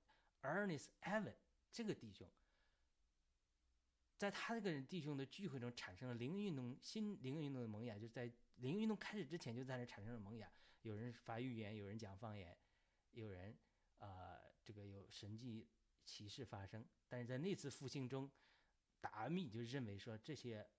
[0.41, 1.35] Ernest Evan
[1.71, 2.27] 这个弟兄，
[4.17, 10.51] 在他这个弟兄的聚会中产生了灵运动新灵运动的萌芽，就是在灵运动开始之前就在那产生了萌芽。
[10.81, 12.57] 有人发预言，有人讲方言，
[13.11, 13.57] 有人
[13.97, 15.67] 啊这个有神迹
[16.05, 16.87] 奇事发生。
[17.07, 18.31] 但是在那次复兴中，
[18.99, 20.69] 达密就认为说这些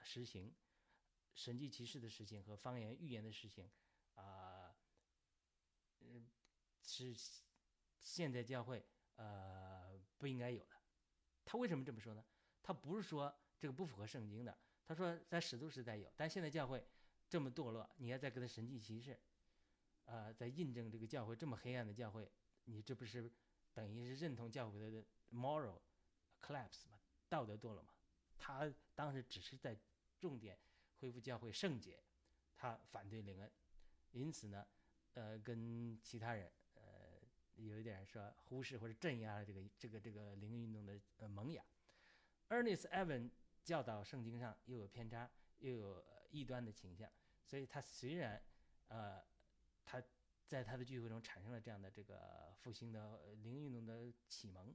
[0.00, 0.54] 实行
[1.34, 3.70] 神迹奇事的事情和方言预言的事情
[4.14, 4.76] 啊，
[6.00, 6.28] 嗯。
[6.82, 7.14] 是
[8.00, 10.76] 现在教会呃不应该有的。
[11.44, 12.24] 他为什么这么说呢？
[12.62, 14.58] 他不是说这个不符合圣经的。
[14.86, 16.84] 他说在使徒时代有，但现在教会
[17.28, 19.16] 这么堕落，你要再跟他神迹骑士，
[20.10, 22.28] 呃，在印证这个教会这么黑暗的教会，
[22.64, 23.30] 你这不是
[23.72, 25.78] 等于是认同教会的 moral
[26.40, 26.98] collapse 吗？
[27.28, 27.94] 道德堕落吗？
[28.36, 29.78] 他当时只是在
[30.18, 30.58] 重点
[30.98, 32.02] 恢复教会圣洁，
[32.56, 33.50] 他反对灵恩，
[34.10, 34.66] 因此呢，
[35.14, 36.82] 呃，跟其他人呃。
[37.56, 41.62] 有一点说忽视或者镇压了这个这个这个灵运动的呃萌芽。
[42.48, 43.30] Ernest Evan
[43.62, 47.12] 教导圣经上又有偏差，又有异端的倾向，
[47.44, 48.42] 所以他虽然
[48.88, 49.22] 呃
[49.90, 50.00] 他
[50.46, 54.72] 在他的聚会中产生了这样的这个复兴的灵运动的启蒙，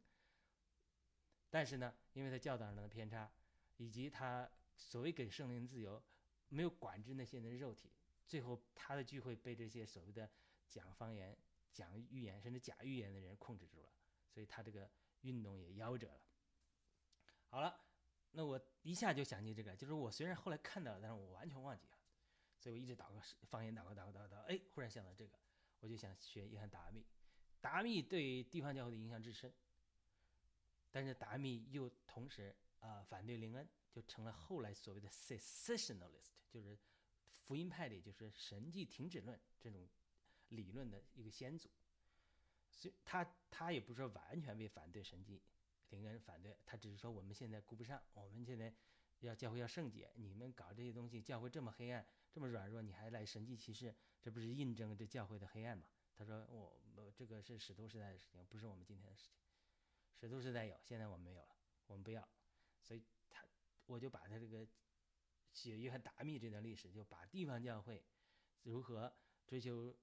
[1.49, 3.32] 但是呢，因为他教导上的偏差，
[3.78, 6.04] 以及他所谓给圣灵自由，
[6.49, 7.89] 没有管制那些人的肉体，
[8.28, 10.30] 最后他的聚会被这些所谓的
[10.67, 11.38] 讲方言。
[11.71, 13.89] 讲预言甚至假预言的人控制住了，
[14.30, 14.89] 所以他这个
[15.23, 16.21] 运动也夭折了。
[17.49, 17.78] 好了，
[18.32, 21.86] 那我一下就想起这个，就是我虽然后来看到了，但是我完全忘记，
[22.65, 25.38] 所以我一直祷告方言祷告祷告祷告，哎，忽然想到这个，
[25.82, 27.06] 我就想学约翰达密。
[27.62, 29.54] 达密对地方教会的影响至深，
[30.89, 36.75] 但是达密又同时啊反对林恩，就成了后来所谓的 secessionalist，就是
[37.30, 39.88] 福音派里就是神迹停止论这种。
[40.49, 41.67] 理论的一个先祖，
[42.69, 45.41] 所以他他也不是说完全被反对神迹，
[45.89, 48.71] 林恩反对他只是说我们现在顾不上，我们现在
[49.19, 55.86] 要教会要圣洁，你们搞这些东西，教会这么黑暗，这么软弱，你还来神迹骑士，这不是印证这教会的黑暗吗？
[56.15, 59.34] 他说我这个是使徒时代的事情，不是我们今天的事情，
[60.13, 61.56] 使徒时代有，现在我们没有了，
[61.88, 62.28] 我们不要，
[62.82, 63.45] 所以他
[63.86, 64.67] 我就把他这个
[65.51, 68.04] 写约翰达密这段历史，就把地方教会
[68.63, 69.13] 如何
[69.45, 69.95] 追求。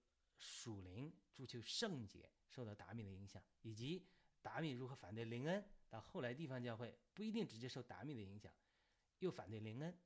[0.45, 4.05] 属灵追求圣洁受到达米的影响，以及
[4.41, 8.53] 达米如何反对林恩，到后来地方教会不一定直接受达米的影响，
[9.23, 9.99] 又反对林恩。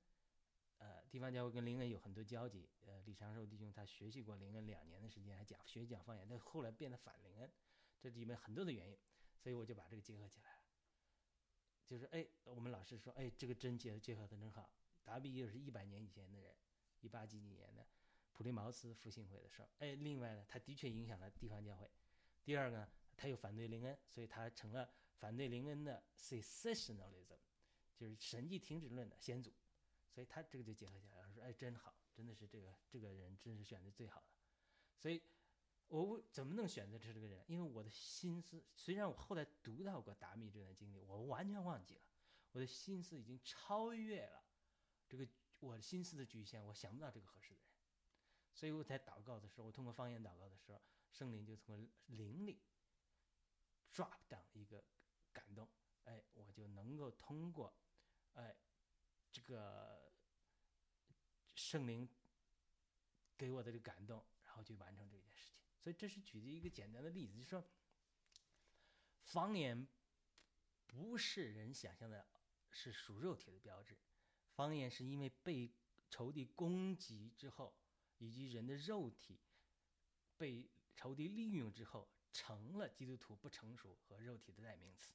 [0.79, 2.69] 呃，地方教会跟林恩有很多交集。
[2.85, 7.51] 呃，李长寿弟兄他学习过林恩两年的时间，还讲学讲方言，但后来变得反林恩，
[7.99, 8.99] 这里面很多的原因，
[9.39, 10.63] 所以我就把这个结合起来了。
[11.87, 14.71] 就是哎，我们老师说，哎，这个真结结合的真好。
[15.03, 16.55] 达比又是一百年以前的人，
[17.01, 17.87] 一八几几年的。
[18.33, 21.91] 普利茅斯复兴会的事儿，哎，另外呢，他的确影响了地方教会。
[22.45, 27.39] 第二个呢，他又反对林恩，所以他成了反对林恩的 secessionalism
[27.97, 29.53] 就是神迹停止论的先祖。
[30.09, 34.27] 所以他这个就结合起来了，说，哎，真好，真的是这个这个人真是选的最好的。
[34.97, 35.23] 所以，
[35.89, 37.45] 我怎么能选择这个人？
[37.49, 42.03] 因为我的心思，虽然我后来读到过达米这段经历，我完全忘记了，
[42.53, 44.43] 我的心思已经超越了
[45.07, 45.29] 这个
[45.59, 47.69] 我心思的局限，我想不到这个合适的人。
[48.55, 50.81] 所以我在祷告的时候，我通过方言祷告的时候，
[51.11, 52.63] 圣灵就从灵里
[53.93, 54.83] drop down 一个
[55.31, 55.69] 感动，
[56.05, 57.77] 哎，我就能够通过，
[58.37, 58.57] 哎，
[59.31, 60.11] 这个
[61.55, 62.09] 圣灵
[63.37, 65.59] 给我的这个感动，然后去完成这件事情。
[65.79, 67.63] 所以这是举的一个简单的例子，就是说，
[69.25, 69.87] 方言
[70.87, 72.27] 不是人想象的，
[72.71, 73.99] 是属肉体的标志，
[74.55, 75.71] 方言是因为被
[76.09, 77.75] 仇敌攻击之后。
[78.19, 79.39] 以及人的肉体
[80.39, 85.13] 被仇敌利用之后，成了基督徒不成熟和肉体的代名词。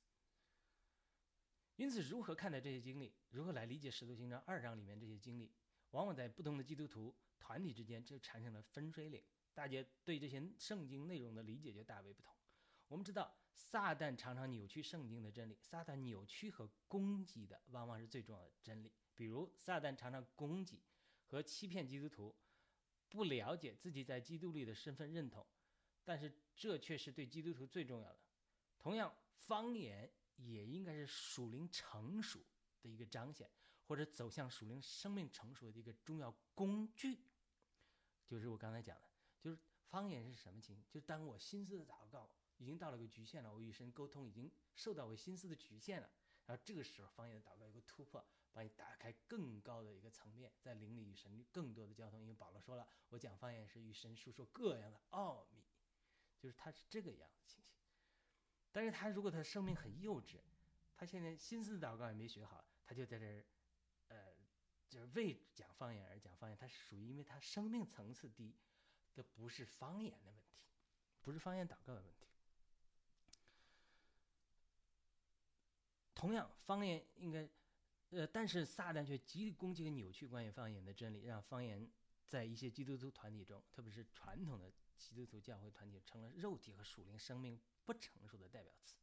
[1.82, 5.52] 因此，如何看待这些经历，如何来理解《使徒行传》二章里面这些经历，
[5.90, 9.20] 往往在不同的基督徒团体之间就产生了分水岭，
[9.52, 12.32] 大家对这些圣经内容的理解就大为不同。
[12.88, 18.94] 我们知道，撒旦常常扭曲圣经的真理，撒旦扭曲和攻击的往往是最重要的真理。
[19.16, 20.84] 比如，撒旦常常攻击
[21.26, 22.36] 和欺骗基督徒。
[23.10, 25.44] 不了解自己在基督里的身份认同，
[26.06, 28.20] 但是这却是对基督徒最重要的。
[28.78, 30.10] 同样，方言
[30.46, 32.40] 也应该是属灵成熟
[32.82, 33.50] 的一个彰显，
[33.88, 37.20] 或者走向属灵生命成熟的一个重要工具。
[38.26, 39.08] 就是我刚才讲的，
[39.40, 39.58] 就是
[39.90, 40.86] 方言是什么情形？
[40.90, 46.10] 就当我心思的祷告已经到了个局限了，我与神沟通已经受到我心思的局限了，
[46.46, 48.26] 然后这个时候方言的祷告有个突破。
[48.54, 52.22] 把你打开更高的一个层面，在灵里与神更多的交通。
[52.22, 55.64] 因为保罗说了，我讲方言是与神述说各样的奥秘，
[56.38, 57.81] 就是他是这个样子情形。
[58.72, 60.40] 但是他如果他生命很幼稚，
[60.96, 63.46] 他现在心思祷告也没学好，他就在这儿，
[64.08, 64.34] 呃，
[64.88, 66.58] 就是为讲方言而讲方言。
[66.58, 68.56] 他是属于因为他生命层次低，
[69.14, 70.56] 这不是方言的问题，
[71.22, 72.28] 不是方言祷告的问题。
[76.14, 77.50] 同样，方言应该。
[78.12, 81.90] 呃，但是撒旦却极力攻击和扭曲关于方言的真理，让方言
[82.28, 88.96] 在一些基督徒团体中，特别是传统的基督徒教会团体，成了肉体和属灵生命不成熟的代表词。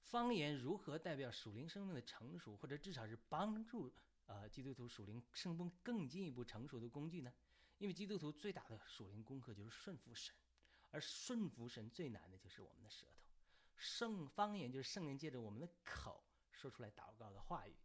[0.00, 3.92] 方言如何代表属灵生命的成熟，或者至少是帮助
[4.26, 7.32] 呃基督徒属灵生命更进一步成熟的工具呢？
[7.78, 10.34] 因为基督徒最大的属灵功课就是顺服神，
[10.90, 13.22] 而顺服神最难的就是我们的舌头。
[13.76, 17.76] 圣方言就是圣灵借着我们的口说出来祷告的话语。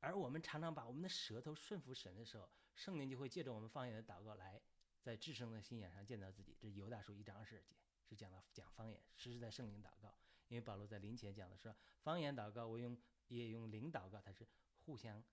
[0.00, 4.60] 而我们常常把我们的舌头顺服神的时候，圣灵就会借着我们方言的祷告来，
[5.00, 6.54] 在至圣的心眼上见到自己。
[6.60, 7.74] 这是犹大书一章二十节，
[8.14, 10.14] 是讲了讲方言，实时在圣灵祷告。
[10.48, 12.96] 因为保罗在临前讲的说，方言祷告我用
[13.26, 14.46] 也用灵祷告，它是
[14.84, 15.24] 互相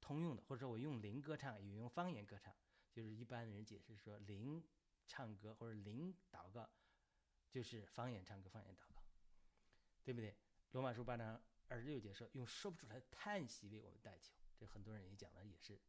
[0.00, 2.54] 通用的，或者说我用灵歌唱也用方言歌唱，
[2.92, 4.62] 就是一般人解释说灵
[5.06, 6.68] 唱歌或者灵祷告
[7.48, 9.02] 就是方言唱歌、方言祷告，
[10.04, 10.36] 对不对？
[10.72, 15.80] 罗马书八章二十六节说，用说不出来的叹息为我们代求，这很多人也讲的也是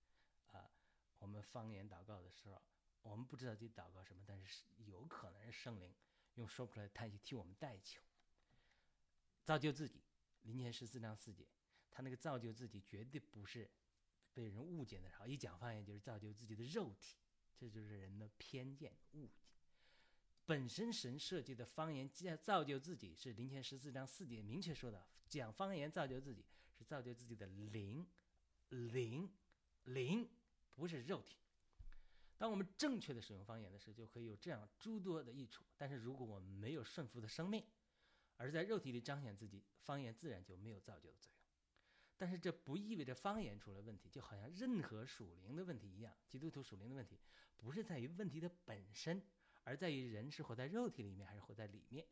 [0.52, 0.72] 啊，
[1.18, 2.62] 我们方言祷告的时候。
[3.02, 5.94] 我们不知道自己祷告什么，但是有可能是圣灵
[6.36, 8.02] 用说不出来的叹息替我们代求，
[9.44, 10.04] 造就自己。
[10.44, 11.46] 林前十四章四节，
[11.92, 13.70] 他那个造就自己绝对不是
[14.34, 15.10] 被人误解的。
[15.10, 17.18] 然后一讲方言就是造就自己的肉体，
[17.58, 19.42] 这就是人的偏见误解。
[20.46, 26.46] 本身神设计的方言造造就自己，是林前十四章四节明确说的，讲方言造就自己
[26.78, 28.08] 是造就自己的灵，
[28.70, 29.30] 灵，
[29.84, 30.30] 灵，
[30.74, 31.38] 不是肉体。
[32.40, 35.66] 当我们正确的使用方言的时候，就可以有这样诸多的益处。
[35.76, 37.62] 但是如果我们没有顺服的生命，
[38.38, 41.40] 而在肉体里彰显自己，方言自然就没有造就的作用。
[42.16, 47.20] 但是这不意味着方言出了问题，就好像任何属灵的问题一样，基督徒属灵的问题
[47.58, 49.22] 不是在于问题的本身，
[49.66, 52.08] 而在于人是活在肉体里面还是活在里面，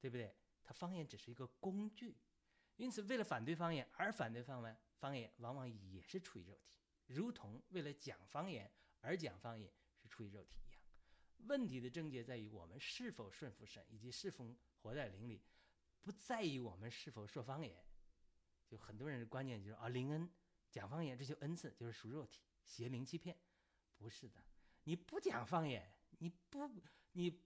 [0.00, 0.34] 对不对？
[0.64, 2.16] 他方言只是一个工具，
[2.74, 8.68] 因此为了反对方言而反对方言，方言往往也是出于肉体，如同为了讲方言。
[9.00, 10.80] 而讲方言是出于肉体一样，
[11.48, 15.42] 问题的症结在于我们是否顺服神，以及是否活在灵里，
[16.02, 17.84] 不在于我们是否说方言。
[18.66, 20.28] 就很多人的观念就是啊，灵恩
[20.70, 23.36] 讲方言这就恩赐，就是属肉体，邪灵欺骗，
[23.96, 24.44] 不是的。
[24.84, 26.70] 你不讲方言，你不
[27.12, 27.40] 你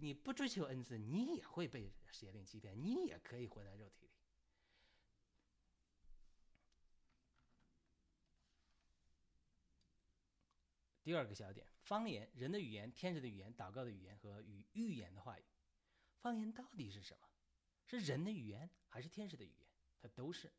[0.00, 4.12] 你不追求恩赐，你也会被邪灵欺骗，你也可以活在肉体里。
[11.06, 15.44] 第二个小点，方言，人的语言、天使的语言、祷告的语言和语预言的话语，
[16.16, 17.28] 方言到底是什么？
[17.86, 19.68] 是人的语言还是天使的语言？
[20.00, 20.52] 它都是。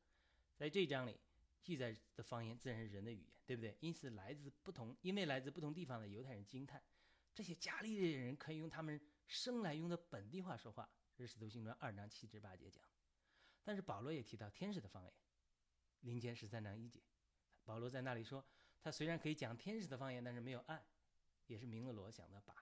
[0.55, 1.19] 在这章里
[1.61, 3.75] 记载的方言自然是人的语言，对不对？
[3.81, 6.81] 因此来自不同，因为来自不同地方的犹太人惊叹，
[7.35, 10.89] 这些加利利人可以用他们生来用的本地话说话。
[11.13, 12.81] 这是使徒行传二章七至八节讲。
[13.65, 15.13] 但是保罗也提到天使的方言，
[15.99, 17.01] 林间十三章一节，
[17.65, 18.47] 保罗在那里说。
[18.88, 20.81] 他虽然可以讲天使的方言，但是没有爱，
[21.47, 22.55] 也是明了罗想的把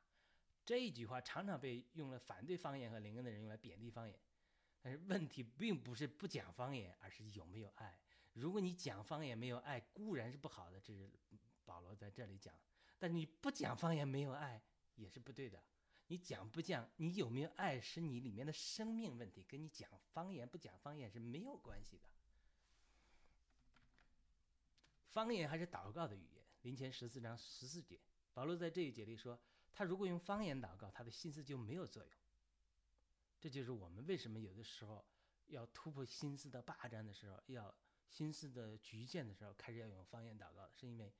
[0.65, 4.19] 这一句话常常被用了反对方言和灵恩的人用来贬低方言。
[4.82, 7.95] 但是问题并不是不讲方言，而是有没有爱。
[8.34, 11.07] 如果你讲方言没有爱，固然是不好的，这是
[11.63, 12.55] 保罗在这里讲。
[12.97, 14.59] 但你不讲方言没有爱
[14.95, 15.63] 也是不对的。
[16.07, 22.09] 你讲不讲，你有没有爱，是你里面的生命问题，跟你讲方言不讲方言是没有关系的。
[25.16, 26.43] 方言还是祷告的语言。
[26.63, 27.97] 林前十四章十四节，
[28.34, 29.39] 保罗在这一节里说，
[29.72, 32.11] 他如果用方言祷告，他的心思就没有作用。
[33.39, 35.05] 这就是我们为什么有的时候
[35.45, 37.74] 要突破心思的霸占的时候，要
[38.09, 41.13] 心思的局限的时候，开始要用方言祷告的，是因为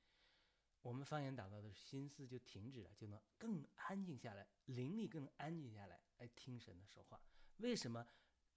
[0.82, 7.18] 我们方言祷告的心思就停止了，就能更安静下来，灵力更安静下来，来听神的说话。
[7.60, 8.06] 为什么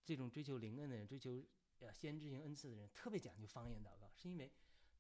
[0.05, 1.31] 这种追求灵恩的人、追求
[1.79, 4.11] 呃先知性恩赐的人特别讲究方言祷告？
[4.17, 4.51] 是因为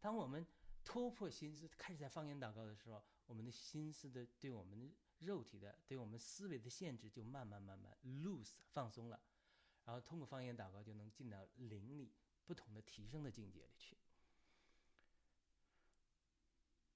[0.00, 0.46] 当我们
[0.84, 9.20] 突破心思，开始在方言祷告的时候，我们的心思的对我们的肉体的、对我们思维的限制就慢慢慢慢 loose 放松了，
[9.84, 12.12] 然后通过方言祷告就能进到灵里
[12.46, 13.96] 不同的提升的境界里去。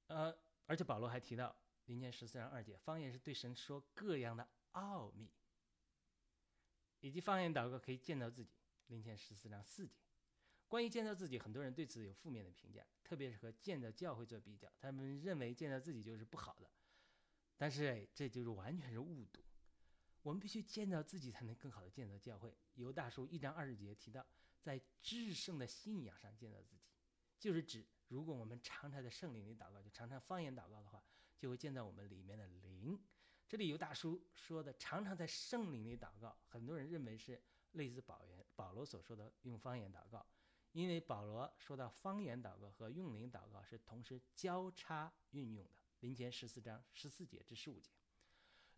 [0.06, 0.34] 呃，
[0.66, 1.54] 而且保罗还提到
[1.86, 5.28] 林前十四章二节，方言是对神说各样的奥秘，
[7.00, 8.50] 以及方言祷告可以见到自己，
[8.86, 9.94] 林前十四章四节。
[10.72, 16.70] 关于建造自己，很多人对此有负面的评价，特别是和建造教会做比较，他们认为建造自己就是不好的。
[17.58, 19.44] 但是这就是完全是误读。
[20.22, 22.56] 我们必须建造自己，才能更好的建造教会。
[22.76, 24.26] 犹大书一章二十节提到，
[24.62, 26.80] 在至圣的信仰上建造自己，
[27.38, 31.04] 就是指如果我们常常在圣灵里祷告，就常常方言祷告的话，
[31.36, 32.98] 就会建造我们里面的灵。
[33.46, 37.38] 这里犹大叔说的常常在圣灵里祷告，很多人认为是
[37.72, 40.26] 类似保言保罗所说的用方言祷告。
[40.72, 47.90] 因为保罗说到方言祷告和用灵祷告是同时交叉运用的，林前十四章十四节至十五节。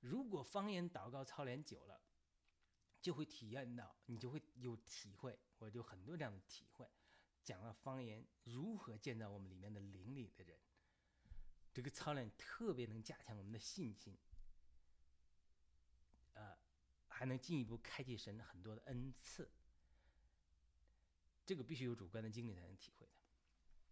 [0.01, 2.01] 如果方言祷告操练久了，
[3.01, 5.39] 就会体验到，你就会有体会。
[5.59, 6.91] 我就很多这样的体会，
[7.43, 10.59] 讲了方言如何建造我们里面的灵里的人，
[11.73, 14.19] 这个操练特别能加强我们的信心，
[16.33, 16.59] 呃，
[17.09, 19.49] 还能进一步开启神很多的恩赐。
[21.45, 23.13] 这个必须有主观的经历才能体会的。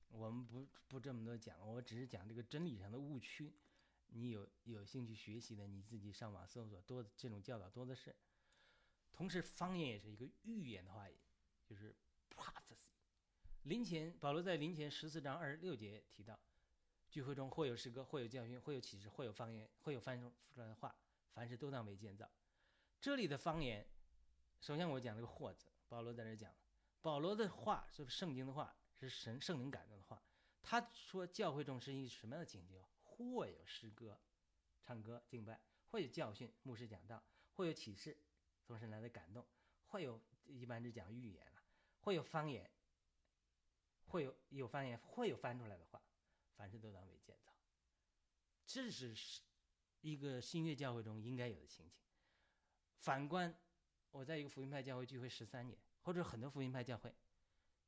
[0.08, 3.54] 我们不不这么多讲，我只是讲这个真理上的误区。
[4.14, 8.14] 你有有兴趣学习的，你自己上网搜索，多这种教导多的是。
[9.10, 11.18] 同时，方言也是一个预言的话语，
[11.64, 11.94] 就是
[12.30, 12.76] prophecy。
[13.62, 16.38] 临前保罗在临前十四章二十六节提到，
[17.08, 20.94] 聚会中或有诗歌，或有教训，或有启示，或有方言，或有翻出来的话，
[21.32, 22.30] 凡事都当为建造。
[23.00, 23.86] 这里的方言，
[24.60, 26.54] 首先我讲这个“或”字，保罗在这讲，
[27.02, 30.22] 保罗的话是圣经的话，是神圣灵感动的话。
[30.62, 32.80] 他说教会中是一什么样的情景？
[33.02, 34.18] 或有诗歌、
[34.80, 37.22] 唱歌、敬拜，或有教训、牧师讲道，
[37.54, 38.16] 或有启示，
[38.64, 39.44] 从神来的感动，
[39.88, 41.62] 会有一般是讲预言了，
[42.00, 42.70] 会有方言。
[44.06, 46.02] 会有有方言，会有翻出来的话，
[46.54, 47.52] 凡事都当为建造。
[48.66, 49.14] 这是
[50.02, 51.96] 一个新约教会中应该有的情景。
[52.98, 53.54] 反观
[54.10, 57.14] 我在一个福音派教会聚会十三年，或者很多福音派教会，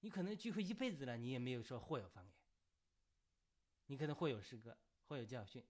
[0.00, 2.34] 你可能聚会一辈子了，你也没有说会有方言。
[3.86, 5.62] 你可能会有诗歌，会有教训，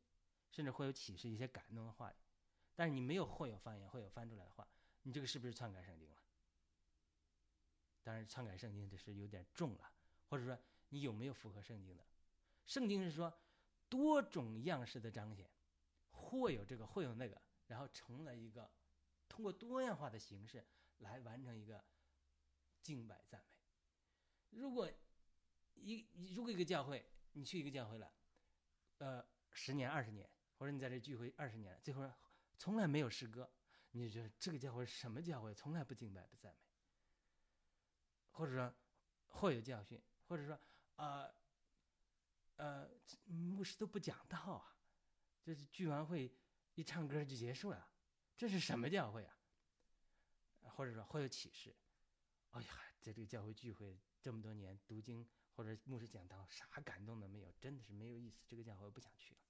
[0.50, 2.16] 甚至会有启示一些感动的话语，
[2.74, 4.68] 但是你没有会有方言，会有翻出来的话，
[5.02, 6.16] 你这个是不是篡改圣经了？
[8.02, 9.90] 当然，篡改圣经这是有点重了。
[10.28, 12.04] 或者说你有没有符合圣经的？
[12.66, 13.32] 圣经是说
[13.88, 15.48] 多种样式的彰显，
[16.10, 18.70] 或有这个，或有那个，然后成了一个
[19.28, 20.66] 通过多样化的形式
[20.98, 21.84] 来完成一个
[22.84, 24.58] 敬拜赞美。
[24.60, 24.88] 如果
[25.74, 28.12] 一如果一个教会你去一个教会了，
[28.98, 32.08] 呃，十年二十年，或者你在这聚会二十年，最后
[32.58, 33.50] 从来没有诗歌，
[33.90, 35.52] 你就觉得这个教会什么教会？
[35.52, 36.58] 从来不敬拜不赞美，
[38.30, 38.72] 或者说
[39.26, 40.00] 或有教训。
[40.26, 40.58] 或者说，
[40.96, 41.30] 呃，
[42.56, 42.88] 呃，
[43.26, 44.74] 牧师都不讲道啊，
[45.42, 46.34] 就是聚完会
[46.76, 47.86] 一唱歌就结束了，
[48.34, 49.36] 这是什么教会啊？
[50.62, 51.76] 或者说会有启示，
[52.54, 52.68] 哎呀，
[53.00, 58.44] 在这个教会聚会这么多年读经或者牧师讲道，啥感动都没有，真的是没有意思。
[58.46, 59.40] 这个教会不想去了。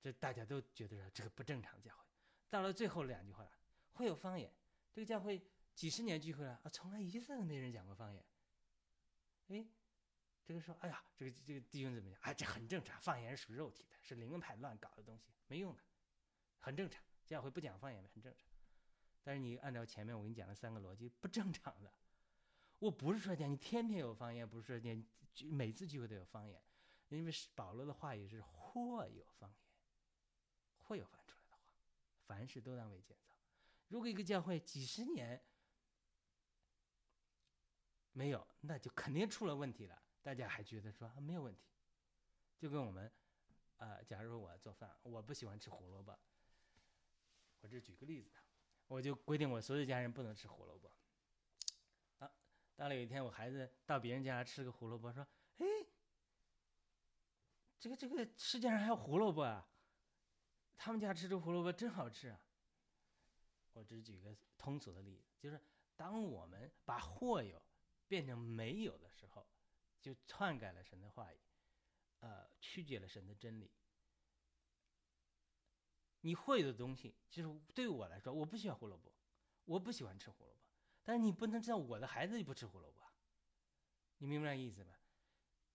[0.00, 2.04] 这大家都觉得说这个不正常教会。
[2.48, 3.50] 到了最后两句话了，
[3.92, 4.52] 会有方言，
[4.92, 8.24] 这个教会几十年聚会了啊，从来一次都没人讲过方言。
[9.48, 9.66] 哎，
[10.44, 12.20] 这个说，哎呀，这个这个弟兄怎么样？
[12.22, 15.82] 哎，这很正常，方言是属肉体的，是灵派乱搞的东西，没用的，
[16.60, 17.02] 很正常。
[17.26, 18.48] 教会不讲方言的很正常。
[19.26, 21.92] 但是你按照前面我给你讲的三个逻辑，不正常的。
[22.78, 25.04] 我不是说讲你天天有方言，不是说你
[25.50, 26.62] 每次聚会都有方言，
[27.08, 29.58] 因为保罗的话语是或有方言，
[30.78, 31.58] 会有翻出来的话，
[32.24, 33.34] 凡事都当为建造。
[33.88, 35.42] 如果一个教会几十年，
[38.12, 40.00] 没有，那就肯定出了问题了。
[40.22, 41.64] 大家还觉得说没有问题，
[42.56, 43.12] 就跟我们，
[43.78, 46.16] 呃，假如我做饭，我不喜欢吃胡萝卜，
[47.62, 48.30] 我这举个例子，
[48.86, 50.90] 我就规定我所有家人不能吃胡萝卜。
[52.18, 52.30] 啊，
[52.74, 55.26] 到了有一天，我孩子到别人家吃个胡萝卜，说
[55.58, 55.66] ：“哎，
[57.78, 59.68] 这个这个世界上还有胡萝卜啊？
[60.76, 62.40] 他们家吃这胡萝卜真好吃啊！”
[63.72, 65.60] 我只举个通俗的例子，就是
[65.94, 67.62] 当我们把或有。
[68.08, 69.44] 变成没有的时候，
[70.00, 71.40] 就篡改了神的话语，
[72.20, 73.68] 呃，曲解了神的真理。
[76.26, 79.12] 你会的东西，就是对我来说，我不喜欢胡萝卜，
[79.64, 80.60] 我不喜欢吃胡萝卜。
[81.04, 83.00] 但是你不能知道我的孩子就不吃胡萝卜，
[84.18, 84.98] 你明白意思吧？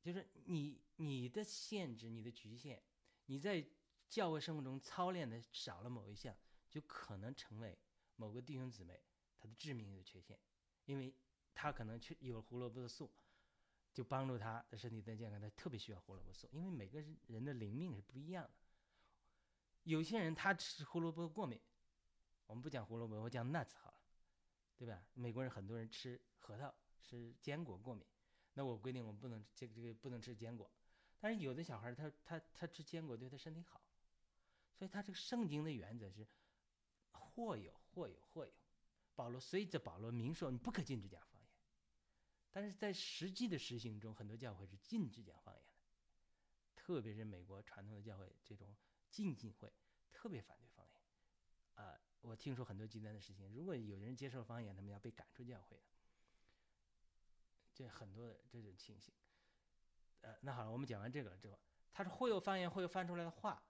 [0.01, 2.81] 就是你你的限制，你的局限，
[3.27, 3.65] 你在
[4.09, 6.35] 教会生活中操练的少了某一项，
[6.69, 7.77] 就可能成为
[8.17, 9.01] 某个弟兄姊妹
[9.39, 10.37] 他的致命的缺陷，
[10.85, 11.15] 因为。
[11.53, 13.11] 他可能去有胡萝卜素，
[13.93, 15.39] 就帮助他的身体更健康。
[15.39, 18.51] 他特别需要胡萝卜素，因为每个人的灵命是不一样的。
[19.83, 21.59] 有些人他吃胡萝卜过敏，
[22.45, 23.97] 我们不讲胡萝卜，我讲 nuts 好了，
[24.77, 25.03] 对吧？
[25.13, 28.05] 美国人很多人吃核桃、吃坚果过敏，
[28.53, 30.71] 那我规定我们不能这个这个不能吃坚果。
[31.19, 33.81] 但是有的小孩他他他吃坚果对他身体好，
[34.73, 36.27] 所以他这个圣经的原则是
[37.11, 38.51] 或有或有或有。
[39.15, 41.49] 保罗随着保罗明说你不可禁止讲方言。
[42.51, 45.73] 但是在实际的实行中，很多教会是禁止讲方言的，
[46.75, 48.75] 特别是美国传统的教会，这种
[49.11, 49.71] 浸信会
[50.11, 51.85] 特别反对方言。
[51.85, 55.83] 啊，我听说很多极端的事情，如果有人接受方言，他们要被赶出教会的。
[57.73, 59.13] 这很多的这种情形。
[60.21, 61.59] 呃，那好了，我们讲完这个了之后，
[61.91, 63.61] 他说会有方言，会有翻出来的话。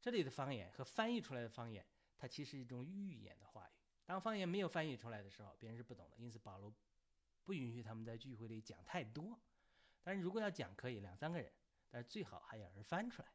[0.00, 1.84] 这里的方言和翻译出来的方言，
[2.16, 3.72] 它其实是一种预言的话语。
[4.04, 6.16] 当方言没有翻译出来的时候，别人是不懂的。
[6.16, 6.72] 因此保罗。
[7.42, 9.36] 不允许他们在聚会里讲太多，
[10.02, 11.52] 但是如果要讲，可以两三个人，
[11.90, 13.28] 但是最好还有人翻出来。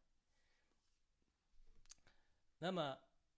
[2.60, 2.98] 那么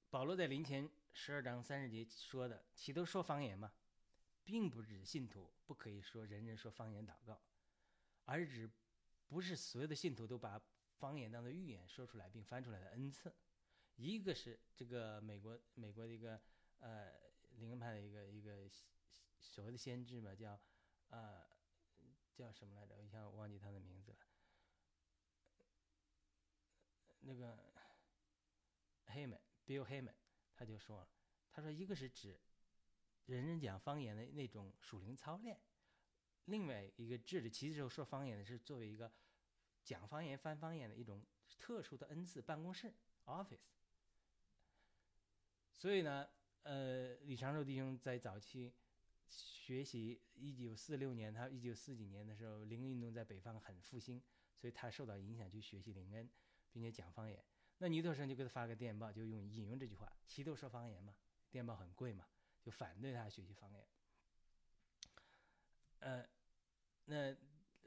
[0.10, 3.72] 保罗在临前十二章三十节说的，岂都说方言吗？
[4.44, 7.42] 并不指信徒不可以说人人说方言祷告，
[8.24, 8.70] 而是指
[9.28, 10.62] 不是所有的信徒都把
[11.00, 13.34] 方言当做预言说出来并翻出来的恩赐，
[13.98, 16.40] 一个是这个美国美国的一个
[16.80, 17.12] 呃
[17.58, 18.70] 灵恩派的一个一个
[19.42, 20.58] 所谓的先知嘛，叫
[21.10, 21.44] 呃
[22.34, 22.96] 叫什么来着？
[22.96, 24.18] 我一下忘记他的名字了。
[27.20, 27.67] 那个
[29.18, 30.14] Heyman，Bill Heyman，
[30.54, 31.10] 他就说了，
[31.52, 32.40] 他说一个是指
[33.26, 35.60] 人人讲方言的那种属灵操练，
[36.46, 39.12] 另外一个指的其实说方言的是作为一个
[39.84, 41.26] 讲方言、翻方言的一种
[41.58, 42.94] 特殊的恩赐办公室
[43.26, 43.66] office。
[45.74, 46.30] 所以呢，
[46.62, 48.72] 呃，李长寿弟兄在早期
[49.28, 54.22] 学习，一九四六年，他一九四几年的时候，灵运动在北方很复兴，
[54.56, 56.30] 所以他受到影响去学习灵恩。
[56.70, 57.44] 并且讲方言，
[57.80, 61.16] 那尼特生就给他发个电报，就用引用这句话：“齐都说方言嘛，
[61.52, 62.28] 电报很贵嘛，
[62.62, 63.88] 就反对他学习方言。”
[66.00, 66.28] 呃，
[67.06, 67.34] 那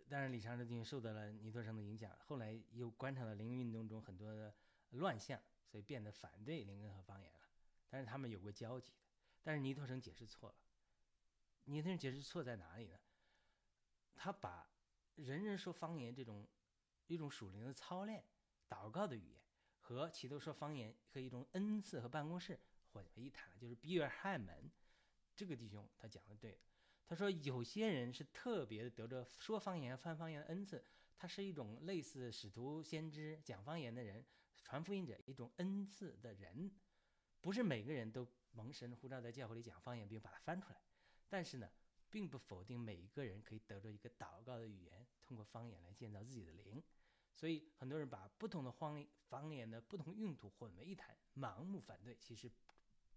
[0.08, 4.54] 当然李长寿弟兄受到了尼特生的影响，后来又观察到灵运动中很多的
[4.90, 7.40] 乱象，所以变得反对灵根和方言了。
[7.88, 8.98] 但是他们有过交集的，
[9.42, 10.56] 但是尼特生解释错了。
[11.64, 12.98] 尼特生解释错在哪里呢？
[14.14, 14.70] 他把
[15.16, 16.46] 人人说方言这种
[17.06, 18.24] 一种属灵的操练。
[18.68, 19.39] 祷告的语言
[19.90, 22.56] 和其都说方言和一种恩赐和办公室
[22.92, 24.70] 混为一谈了，就是比尔汉门
[25.34, 26.60] 这个弟兄他讲的对，
[27.08, 30.84] 他说有些人是特别的得着说方言、翻方言的恩赐，
[31.16, 34.24] 他是一种类似使徒、先知、讲方言的人、
[34.62, 36.70] 传福音者一种恩赐的人，
[37.40, 40.80] 不是每个人都蒙神呼召在教会里讲方言并把它翻出来，
[41.28, 41.68] 但是呢，
[42.08, 46.80] 并不否定每一个人可以得着一个祷告的语言，通过方言来建造自己的灵。
[47.40, 52.52] 所以很多人把不同的方方言的不同用途混为一谈，盲目反对，其实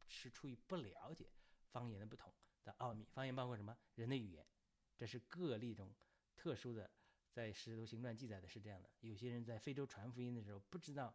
[0.08, 1.28] 是出于不了解
[1.74, 3.06] 方言的不同的奥秘。
[3.12, 3.78] 方言包括什么？
[3.96, 4.48] 人的语言，
[4.96, 5.94] 这是个例中
[6.38, 6.90] 特殊的。
[7.34, 11.14] 在《使徒行传》记载的是这样的：有些人在非洲传福音的时候，不知道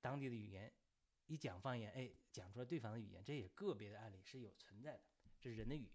[0.00, 0.72] 当地的语言，
[1.26, 5.02] 一讲方言，哎，讲出了对方的语言，这也个别的案例是有存在的。
[5.38, 5.92] 这是人的语言。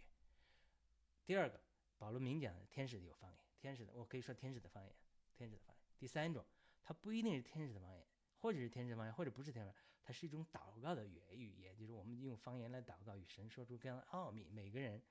[1.25, 1.59] 第二个，
[1.97, 4.95] 保罗明讲的天使的有方言，天使的，我可以说天使的方言，
[5.33, 5.78] 天使的方言。
[5.99, 6.45] 第三种，
[6.81, 14.47] 它不一定是天使的方言，或者是天使的方言，或者不是天使，它是一种祷告的语语言，就是我们用方言来祷告，与神说出各样的奥秘。
[14.49, 15.03] 每个人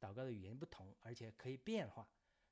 [0.00, 2.08] 祷告的语言不同，而且可以变化。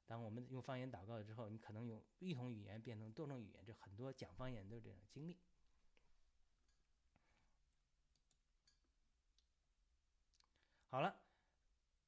[0.07, 5.37] 当我们用方言祷告了之后，你可能用一种语言变成多种语言，这很多讲方言的这种经历。
[10.87, 11.21] 好了，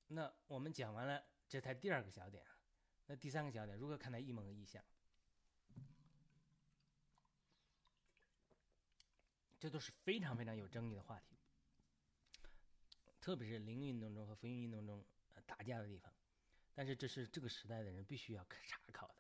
[0.08, 2.44] 那我们讲完了这才第二个小点，
[3.06, 4.84] 那第三个小点，如何看待异梦和异象？
[9.62, 11.38] 这都是非常非常有争议的话题，
[13.20, 15.06] 特别是灵运动中和福音运动中
[15.46, 16.12] 打架的地方。
[16.74, 19.14] 但是这是这个时代的人必须要查考的。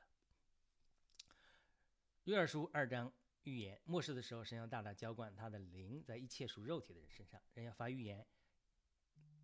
[2.24, 3.12] 约珥书二章
[3.44, 8.26] 预言末世的时候，神要大大浇灌他的灵在一切属肉体的人身上，人要发预言，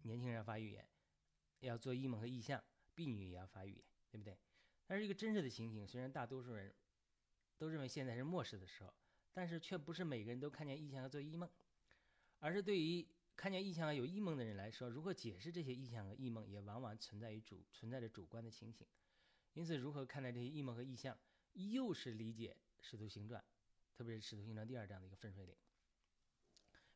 [0.02, 0.88] 年轻人要发预言，
[1.60, 2.60] 要做异梦和异象，
[2.96, 4.36] 婢女也要发预言，对不对？
[4.84, 6.74] 但是一个真实的情形，虽然大多数人
[7.56, 8.92] 都认为现在是末世的时候。
[9.32, 11.48] 但是却不是每个人都看见异象和做异梦，
[12.40, 13.06] 而是对于
[13.36, 18.86] 看见异象和有异梦的人来说，如何解释这些异象和异梦，也往往存在于主存在着主观的情形。
[19.54, 21.16] 因此，如何看待这些异梦和异象，
[21.54, 23.42] 又是理解使徒行传，
[23.92, 25.54] 特别是使徒行传第二章的一个分水岭。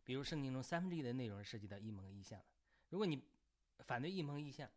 [0.04, 2.42] 比如圣经中三分之一的内容涉及到异梦和异象，
[2.90, 3.22] 如果你
[3.78, 4.68] 反对异梦异象，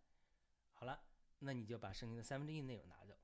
[0.74, 1.00] 好了，
[1.40, 3.18] 那你就把圣经的三分之一内容拿走。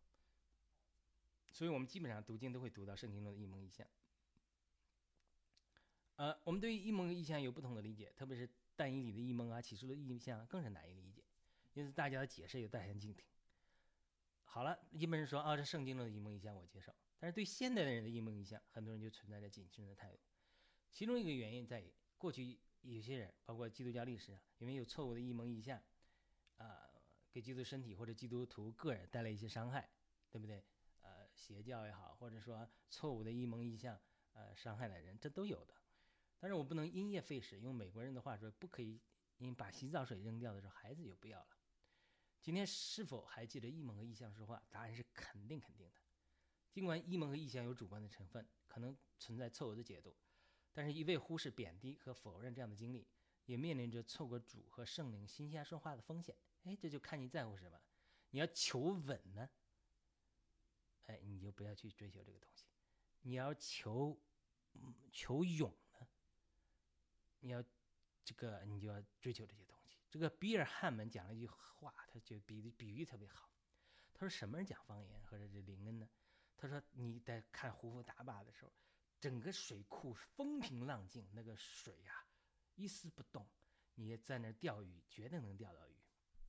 [1.52, 3.88] 所以我们基本上读经都会读到圣经中的异梦异象。
[6.22, 11.24] 呃，我们对于异梦和异象有不同的理解，特别是但以理的异梦啊，起初的异象更是难以理解，
[11.74, 13.26] 因此大家的解释也大相径庭。
[14.44, 20.20] 好了，一般人说啊，这圣经中的异梦异象我接受，但是对现代的人的异梦异象，很多人就存在着谨慎的态度。
[20.92, 25.82] 其中一个原因在于，过去有些人，包括基督教历史上，因为有错误的异梦异象，
[26.58, 26.88] 啊，
[27.32, 29.90] 给基督身体或者基督徒个人带来一些伤害，
[30.30, 30.64] 对不对？
[31.02, 34.00] 呃，邪教也好，或者说错误的异梦异象，
[34.34, 35.74] 呃，伤害了人，这都有的。
[36.42, 39.00] 但是我不能因噎废食，用美国人的话说，不可以
[39.38, 41.50] 因把洗澡水扔掉的时候，孩子就不要了。
[42.42, 44.64] 今天是否还记得异梦和异象说话？
[44.72, 46.02] 答案是肯定肯定的。
[46.72, 50.18] 尽管异梦和异象有主观的成分，可能存在错误的解读，
[50.74, 53.08] 但是一味忽视、贬低和否认这样的经历，
[53.46, 56.36] 也面临着错过主和圣灵新鲜说话的风险。
[56.64, 57.80] 哎，这就看你在乎什么。
[58.32, 59.48] 你要求稳呢，
[61.06, 62.66] 哎，你就不要去追求这个东西。
[63.22, 64.20] 你要求
[65.12, 65.72] 求勇。
[67.42, 67.64] 你要
[68.24, 69.98] 这个，你就要追求这些东西。
[70.10, 73.50] 这个比尔汉门讲了一句话，他就比比喻特别好。
[74.14, 76.08] 他说：“什么人讲方言或者是灵恩呢？
[76.56, 78.72] 他说你在看胡夫打靶的时候，
[79.20, 82.26] 整个水库风平浪静，那个水呀
[82.76, 83.48] 一丝不动，
[83.96, 85.96] 你在那钓鱼绝对能钓到鱼。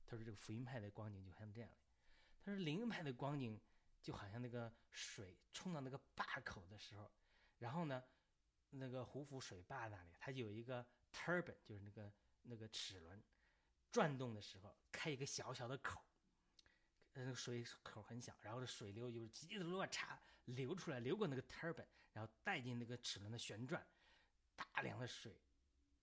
[0.05, 1.71] 他说这个福音派的光景就像这样。
[2.43, 3.59] 他说灵恩派的光景
[4.01, 7.11] 就好像那个水冲到那个坝口的时候，
[7.57, 8.03] 然后呢，
[8.75, 12.11] 那个胡夫水坝那里它有一个 turbine，就是那个
[12.41, 13.23] 那个齿轮
[13.91, 16.01] 转动的时候开一个小小的口。
[17.15, 23.85] 那个水口很小，然后这水流有急的落差流出来，流过那个 turbine，然后带进那个齿轮的旋转，
[24.55, 25.39] 大量的水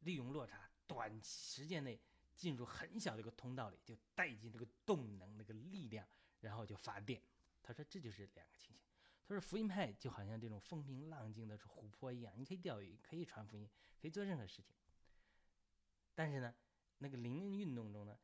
[0.00, 2.00] 利用落差，短时间内
[2.36, 6.06] 进入很小的一个通道里，就带进这个动能那个力量，
[6.38, 7.20] 然后就发电。
[7.60, 8.89] 他说这就是两个情形。
[9.30, 13.70] 就是福音派就好像这种风平浪静的湖泊一样，你可以钓鱼，可以传福音，
[14.02, 14.74] 可以做任何事情。
[16.16, 16.52] 但是呢，
[16.98, 18.18] 那个灵运动中呢，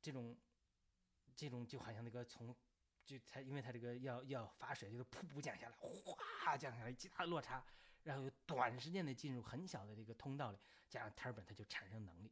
[0.00, 0.38] 这种。
[1.36, 2.54] 这种就好像那个从，
[3.06, 7.64] 就它因为它这个要要发水，就是瀑布降下来，哗降下来，极大的落差，
[8.02, 10.58] 然后短时间内进入很小的这个通道里，
[10.90, 12.30] 加上 turbine 它就产生能力。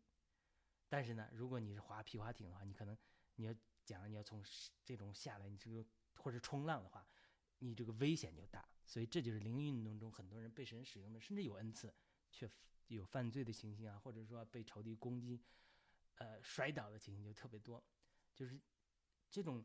[0.91, 2.95] 但是呢，如果你是划皮划艇的话，你可能
[3.37, 4.45] 你要讲你要从
[4.85, 5.83] 这种下来，你这个
[6.17, 7.07] 或者冲浪的话，
[7.59, 8.69] 你这个危险就大。
[8.85, 11.95] 所以这就是灵运动中很多人被神使用的，甚至有恩赐
[12.31, 12.51] 却
[12.87, 15.41] 有犯罪的情形啊，或者说被仇敌攻击，
[16.17, 17.85] 呃摔倒的情形就特别多，
[18.35, 18.61] 就是。
[19.31, 19.63] 这种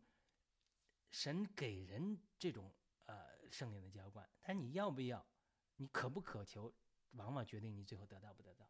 [1.09, 2.69] 神给人这种
[3.05, 5.25] 呃圣灵的浇灌，但你要不要，
[5.77, 6.75] 你渴不渴求，
[7.11, 8.69] 往往决定你最后得到不得到。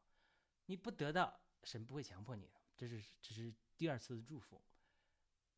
[0.68, 4.62] 你不得到，神不会强迫你的，这是只是第二次的祝福。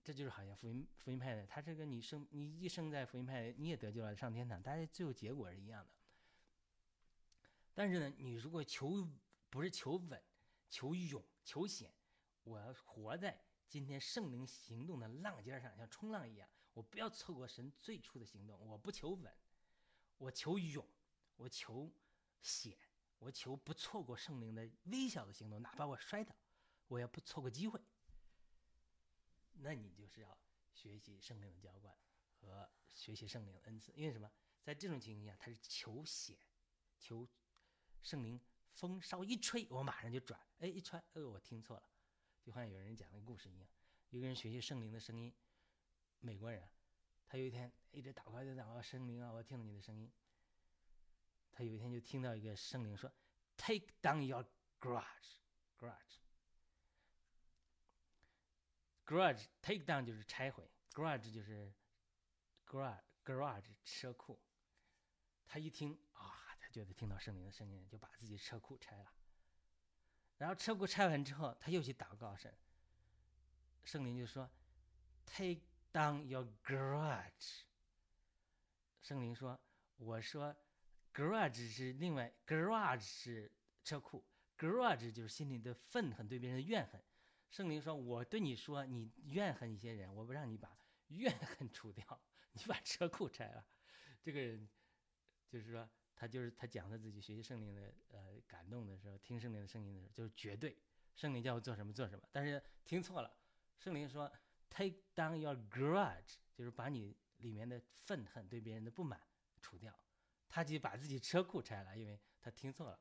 [0.05, 5.89] 这就是好像福音福音派的，他这个你生你一生在福音派，你也得救了上天堂，大家最后结果是一样的。
[7.73, 9.09] 但是呢，你如果求
[9.49, 10.21] 不是求稳，
[10.69, 11.91] 求勇求险，
[12.43, 13.41] 我要活在。
[13.67, 18.63] 今天圣灵行动的浪尖上，像冲浪一样，我不要错过神最初的行动。
[18.63, 19.33] 我不求稳，
[20.19, 20.87] 我求勇，
[21.35, 21.91] 我求
[22.43, 22.77] 险，
[23.17, 26.35] 我求不错过圣灵的微小的行动，哪怕我摔倒，
[26.89, 27.81] 我也不错过机会。
[29.55, 30.37] 那你就是要
[30.73, 31.95] 学习圣灵的浇灌
[32.39, 34.31] 和学习圣灵的恩赐，因为什么？
[34.61, 36.37] 在这种情况下，他是求险，
[36.97, 37.27] 求
[38.01, 38.39] 圣灵
[38.73, 40.39] 风稍一吹，我马上就转。
[40.59, 41.89] 哎，一穿，呃，我听错了。
[42.41, 43.69] 就好像有人讲那个故事一样，
[44.09, 45.33] 一个人学习圣灵的声音，
[46.19, 46.67] 美国人，
[47.27, 50.11] 他有一天一直祷告就祷告圣灵啊，我听到你的声音。
[51.51, 53.11] 他有一天就听到一个圣灵说
[53.55, 54.45] ：“Take down your
[54.79, 55.39] grudge,
[55.79, 56.17] grudge,
[59.05, 59.45] grudge.
[59.61, 61.73] Take down 就是拆毁，grudge 就是
[62.65, 64.39] grudge, grudge 车库。”
[65.47, 69.13] 他一听啊，他觉得听到圣灵的声音，就把自己车库拆了。
[70.37, 72.53] 然后车库拆完之后，他又去祷告神。
[73.83, 74.49] 圣灵就说
[75.25, 75.61] ：“Take
[75.93, 77.61] down your garage。”
[79.01, 79.59] 圣灵说
[79.97, 80.55] ：“我说
[81.13, 83.51] garage 是另外 garage 是
[83.83, 84.25] 车库
[84.57, 87.01] ，garage 就是心里的愤恨，对别人的怨恨。”
[87.55, 90.77] 圣灵说：“我对你说，你怨恨一些人，我不让你把
[91.07, 92.03] 怨恨除掉，
[92.51, 93.65] 你把车库拆了。”
[94.21, 94.67] 这个人
[95.47, 95.89] 就是说。
[96.17, 100.77] 他就是他讲他自己学习圣灵的呃感动的时候，听圣灵的声音的时候，就是绝对
[101.13, 102.25] 圣灵叫我做什么做什么。
[102.31, 103.37] 但是听错了，
[103.77, 104.31] 圣灵说
[104.69, 109.21] take down your grudge，就是把你里面的愤恨对别人的不满
[109.61, 109.93] 除掉。
[110.47, 112.97] 他就把自己车库拆了，因为他听错了。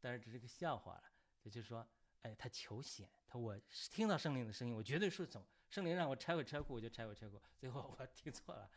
[0.00, 1.04] 但是这是个笑话了，
[1.44, 1.88] 也就是说，
[2.22, 3.58] 哎，他求险，他我
[3.90, 5.44] 听到圣灵的声音，我绝对顺从。
[5.70, 7.40] 圣灵让我拆毁车库，我就拆毁车库。
[7.56, 8.70] 最后我 听错了，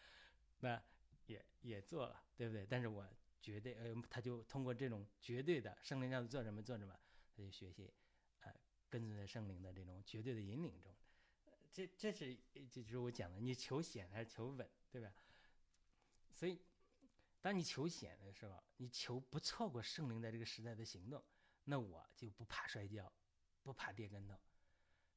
[0.59, 0.81] 那
[1.25, 2.65] 也也做了，对不对？
[2.65, 3.07] 但是我。
[3.41, 6.99] 绝对，呃，他就通过这种绝对的圣灵让他做什么做什么，
[7.35, 7.93] 他就学习，
[8.39, 8.51] 呃，
[8.89, 10.91] 跟随在圣灵的这种绝对的引领中，
[11.71, 12.35] 这这是
[12.71, 15.13] 这就是我讲的，你求险还是求稳，对吧？
[16.33, 16.59] 所以，
[17.39, 21.23] 当你求险的时候，你求不错过圣灵在这个时代的行动，
[21.65, 23.13] 那我就不怕摔跤，
[23.65, 24.37] 不怕跌跟头，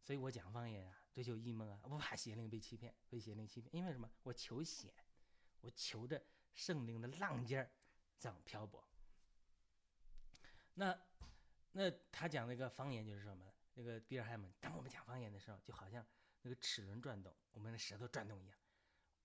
[0.03, 4.11] 所以我讲方言啊，追求异梦啊，不怕邪灵被欺骗，被邪灵欺骗，因为什么？
[4.23, 4.91] 我求险，
[5.61, 6.25] 我求着
[6.55, 7.71] 圣灵的浪尖儿。
[8.19, 8.83] 这样漂泊。
[10.75, 10.99] 那
[11.73, 13.55] 那他讲那个方言就是什么？
[13.75, 16.05] 那个比尔海姆，当我们讲方言的时候，就好像
[16.41, 18.59] 那个齿轮转动，我们的舌头转动一样。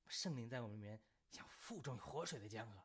[0.07, 1.01] 圣灵在我们里面
[1.32, 2.84] 像腹中活水的江河。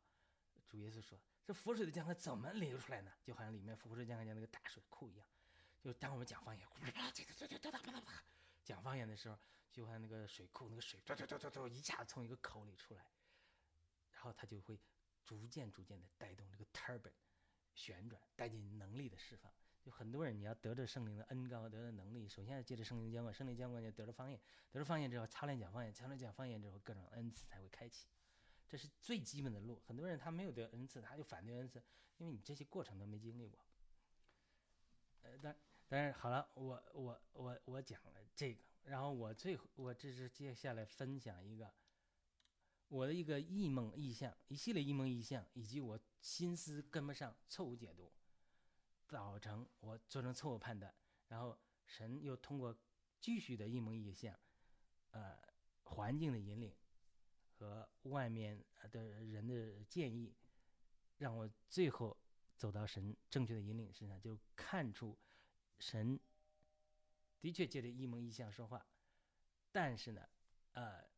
[0.69, 3.13] 主耶稣说：“这活水的江河怎么流出来呢？
[3.23, 5.27] 就好像里面活水江河像那个大水库一样。
[5.81, 6.67] 就当我们讲方言，
[8.65, 9.39] 讲方言的时候，
[9.73, 11.01] 就像那个水库那个水，
[11.71, 13.05] 一下子从一个口里出来，
[14.11, 14.79] 然后它就会。”
[15.29, 17.13] 逐渐逐渐的带动这个 turbine
[17.75, 19.53] 旋转，带进能力的释放。
[19.83, 28.09] 就很多人，你要得着圣灵的恩高，得着能力，首先要借着圣灵浇灌，圣灵浇灌就得着方言，得着方言之后擦亮讲方言，擦亮讲方言之后，各种恩赐才会开启。
[28.67, 29.79] 这是最基本的路。
[29.81, 31.85] 很多人他没有得恩赐，他就反对恩赐，
[32.17, 33.63] 因为你这些过程都没经历过。
[35.25, 35.55] 呃，但
[35.89, 41.73] 但是好了，我我我我讲了这个，然后我最我这是接下来分享一个
[42.89, 48.13] 我的一个异梦异象，一系列异梦异象，以及我心思跟不上，错误解读，
[49.07, 50.95] 造成我做成错误判断，
[51.29, 52.77] 然后神又通过
[53.19, 54.39] 继续的异梦异象，
[55.13, 55.39] 呃，
[55.85, 56.75] 环境的引领
[57.57, 60.35] 和外面的人的建议，
[61.17, 62.15] 让我最后
[62.57, 65.19] 走到神正确的引领身上，就看出
[65.79, 66.19] 神
[67.41, 68.87] 的确借着异梦异象说话，
[69.73, 70.29] 但是呢，
[70.73, 71.18] 呃。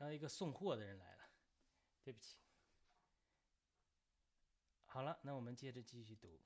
[0.00, 1.28] 然后一个送货的人来了，
[2.02, 2.38] 对不起。
[4.86, 6.40] 好了，那我们接着继续读。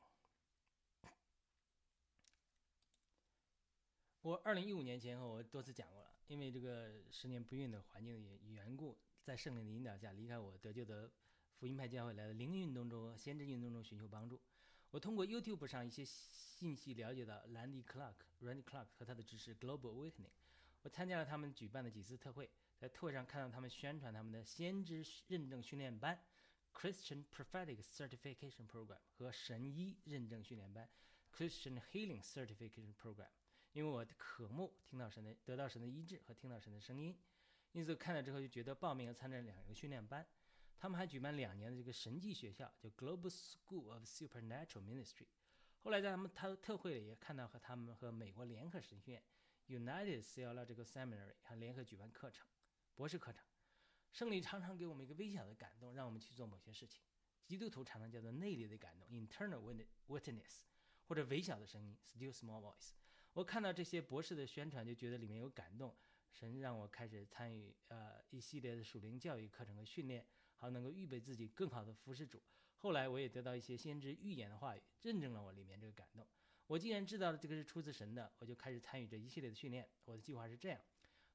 [4.22, 11.08] 我二零一五年前后，我多次讲过了，因为这个十年不孕的环境的缘故，在圣灵的引导下，离开我得救的
[11.54, 14.40] 福音派教会，来到灵运动中、先知运动中寻求帮助。
[14.90, 20.32] 我通过 YouTube 上一些信息了解到兰迪·克拉克 （Randy Clark） 和他的知识 Global Awakening。
[20.82, 22.50] 我参加了他们举办的几次特会。
[22.84, 26.22] 在特会上看到他们宣传他们的先知认证训练班
[26.74, 30.86] （Christian Prophetic Certification Program） 和神医认证训练班
[31.32, 33.30] （Christian Healing Certification Program）。
[33.72, 37.18] 因为我渴慕听到神的、得到神的医治和听到神的声音，
[37.72, 40.26] 因此看了之后就觉得报名要参加两个训练班。
[40.76, 45.28] 他们还举办两年的这个神迹学校，叫 Global School of Supernatural Ministry。
[45.78, 49.22] 后来在他们特特会里也看到和他们和美国联合神学院
[49.68, 52.46] （United Theological Seminary） 还联合举办课程。
[52.96, 53.44] 博士课程，
[54.12, 57.02] 圣灵常常给我们一个微小的感动，让我们去做某些事情。
[57.44, 59.60] 基督徒常常叫做内里的感动 （internal
[60.06, 60.62] witness）
[61.06, 62.92] 或者微小的声音 （still small voice）。
[63.32, 65.96] 我看到这些博士的宣传，就觉得里面有感动。
[66.30, 70.24] 神让我开始参与呃一系列的属灵教育课程和训练，
[70.54, 72.40] 好能够预备自己更好的服侍主。
[72.76, 76.24] 后来我也得到一些先知预言的话语，认证了我里面这个感动。
[76.68, 79.88] 我既然知道了这个是出自神的，我就开始参与这一系列的训练。
[80.04, 80.80] 我的计划是这样。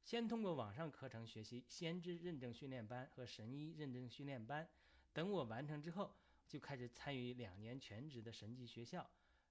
[0.03, 4.67] 先通过网上课程学习先知认证训练班和神医认证训练班，
[5.13, 6.15] 等我完成之后，
[6.47, 9.07] 就开始参与两年全职的神级学校，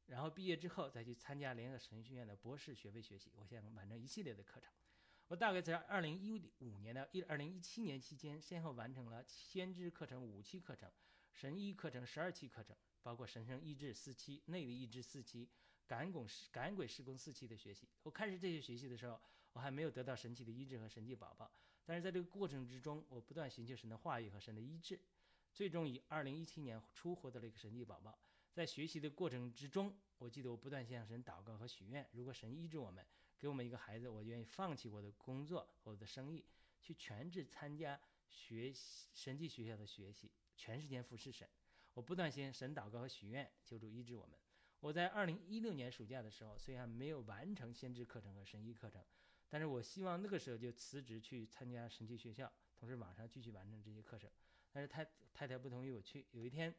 [0.06, 3.30] 然后毕业之后再去参加联合神学院的博士学位学习。
[3.36, 4.68] 我想完成一系列的课程。
[5.28, 10.90] 我大概在二零一五年的一二零一七年期间，先后完成了先知课程五期课程，
[11.32, 15.48] 神医课程十二期课程，包括神圣医治四期、内力医治四期、
[15.86, 17.88] 感鬼感鬼施工四期的学习。
[18.02, 19.20] 我开始这些学习的时候。
[19.58, 21.50] 我还没有得到神奇的医治和神奇宝宝，
[21.84, 25.00] 但是在这个过程之中，我不断寻求神的话语和神的医治，
[25.52, 28.16] 最终以二零一七年初获得了一个神奇宝宝。
[28.52, 33.04] 在学习的过程之中，我记得我不断向神祷告和许愿：如果神医治我们，
[33.36, 36.44] 给我们一个孩子，我愿意放弃我的工作和我的生意，
[36.80, 41.48] 去全职参加学习神迹学校的学习，全时间服侍神。
[41.94, 44.38] 我不断向神祷告和许愿，求助医治我们。
[44.78, 49.04] 我在二零一六年暑假的时候，虽然没有完成先知课程和神医课程。
[49.48, 54.30] 但是我希望那个时候就辞职去参加神奇学校，同时网上继续完成这些课程。
[54.70, 56.26] 但是太太太不同意我去。
[56.32, 56.74] 有一天，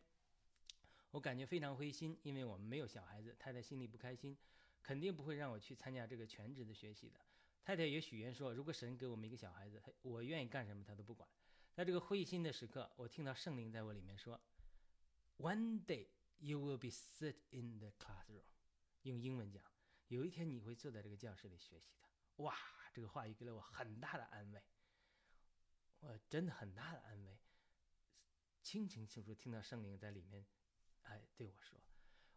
[1.11, 4.37] 我感觉非常灰心，因为我们没有小孩子，太太心里不开心，
[4.83, 7.19] 肯定不会让我去参加这个全职的学习的。
[7.63, 11.27] 太太也许愿说，如果神给我们一个小孩子，他我愿意干什么他都不管。
[11.73, 14.39] 在这个灰心的时刻，我听到圣灵在我里面说
[15.37, 16.07] ：“One day
[16.37, 18.43] you will be sit in the classroom。”
[19.03, 19.63] 用英文讲，
[20.07, 22.08] 有一天你会坐在这个教室里学习的。
[22.39, 22.55] 哇，
[22.93, 24.61] 这个话语给了我很大的安慰。
[26.01, 27.37] 我真的很大的安慰，
[28.63, 30.45] 清清楚楚听到圣灵在里面，
[31.03, 31.77] 哎，对我说，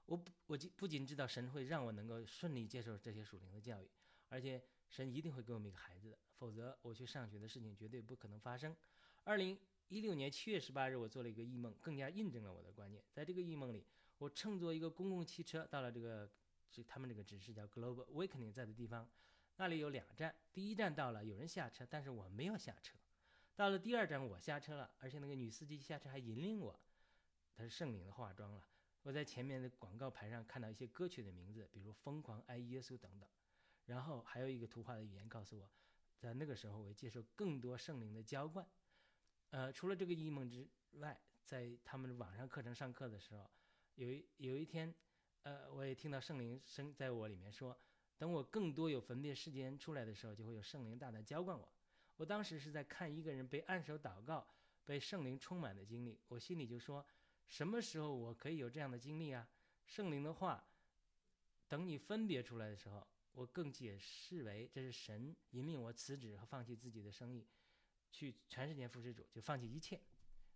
[0.07, 3.89] 我不，我不仅知道神会让我能够顺利接受这些属灵的教育，
[4.29, 8.77] 而且神一定会给我们一个孩子的，否则我去上学的事情绝对不可能发生。
[9.23, 13.05] 二零一六年七月十八日，我做了一个异梦，更加印证了我的观念。
[13.13, 13.87] 在这个异梦里，
[14.19, 16.29] 我乘坐一个公共汽车到了这个，
[16.69, 19.09] 这他们这个指示叫 Global Awakening 在的地方。
[19.63, 22.99] 那里有两站，第一站到了，有人下车，但是我没有下车。
[23.55, 26.77] 到了第二站，我下车了，而且那个女司机下车还引领我。
[27.55, 28.67] 她是圣灵的化妆了。
[29.05, 33.31] 我在前面的广告牌上看到一些歌曲的名字，比如《疯狂爱耶稣》等等。
[33.87, 35.71] 然后还有一个图画的语言告诉我，
[36.19, 38.67] 在那个时候我接受更多圣灵的浇灌。
[39.51, 43.49] 呃，除了这个异梦之外，在他们网上课程上课的时候，
[43.95, 44.93] 有一有一天，
[45.45, 47.79] 呃，我也听到圣灵声在我里面说。
[48.23, 51.69] 等我更多有分别时间出来的时候，就会有圣灵大大浇灌我。
[52.15, 54.47] 我当时是在看一个人被按手祷告、
[54.85, 57.05] 被圣灵充满的经历，我心里就说：
[57.49, 59.49] 什么时候我可以有这样的经历啊？
[59.87, 60.65] 圣灵的话，
[61.67, 67.45] 等你分别出来的时候，我更解释为这是神引领我辞职和放弃自己的生意，
[68.13, 70.01] 去全世界服侍主，就放弃一切。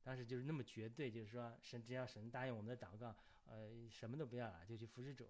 [0.04, 3.12] 当时就是那么绝对，就是说神只要神答应我们的祷告，
[3.46, 5.28] 呃，什么都不要了，就去服侍主。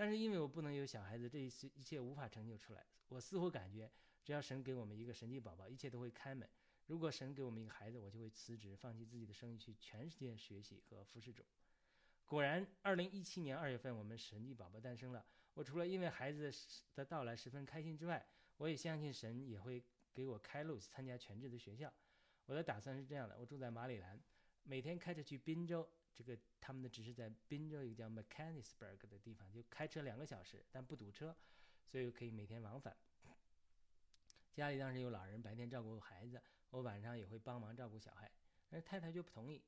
[0.00, 2.86] 但是因为我不能有小孩子，这一切一切无法成就出来。
[3.08, 3.92] 我似乎感觉，
[4.24, 6.48] 只要神给我们一个神迹宝宝，一切都会开门。
[6.86, 11.44] 如果神给我们一个孩子，我就会辞职，放弃自己的生意，去全世界学习和服侍主。
[12.24, 15.22] 果然，二零一七年二月份，我们神迹宝宝诞生了。
[15.52, 16.50] 我除了因为孩子
[16.94, 18.26] 的到来十分开心之外，
[18.56, 19.84] 我也相信神也会
[20.14, 21.92] 给我开路，参加全职的学校。
[22.46, 24.18] 我的打算是这样的：我住在马里兰，
[24.62, 25.86] 每天开车去宾州。
[26.22, 31.34] 这个他们的只是在滨州一个叫 Mechanicsburg 的地方，就开车两个小时，但不堵车，
[31.86, 32.94] 所以可以每天往返。
[34.52, 38.30] 家里当时有老人，白天照顾孩子，我晚上也会帮忙照顾小孩。
[38.68, 39.62] 但是太太就不同意。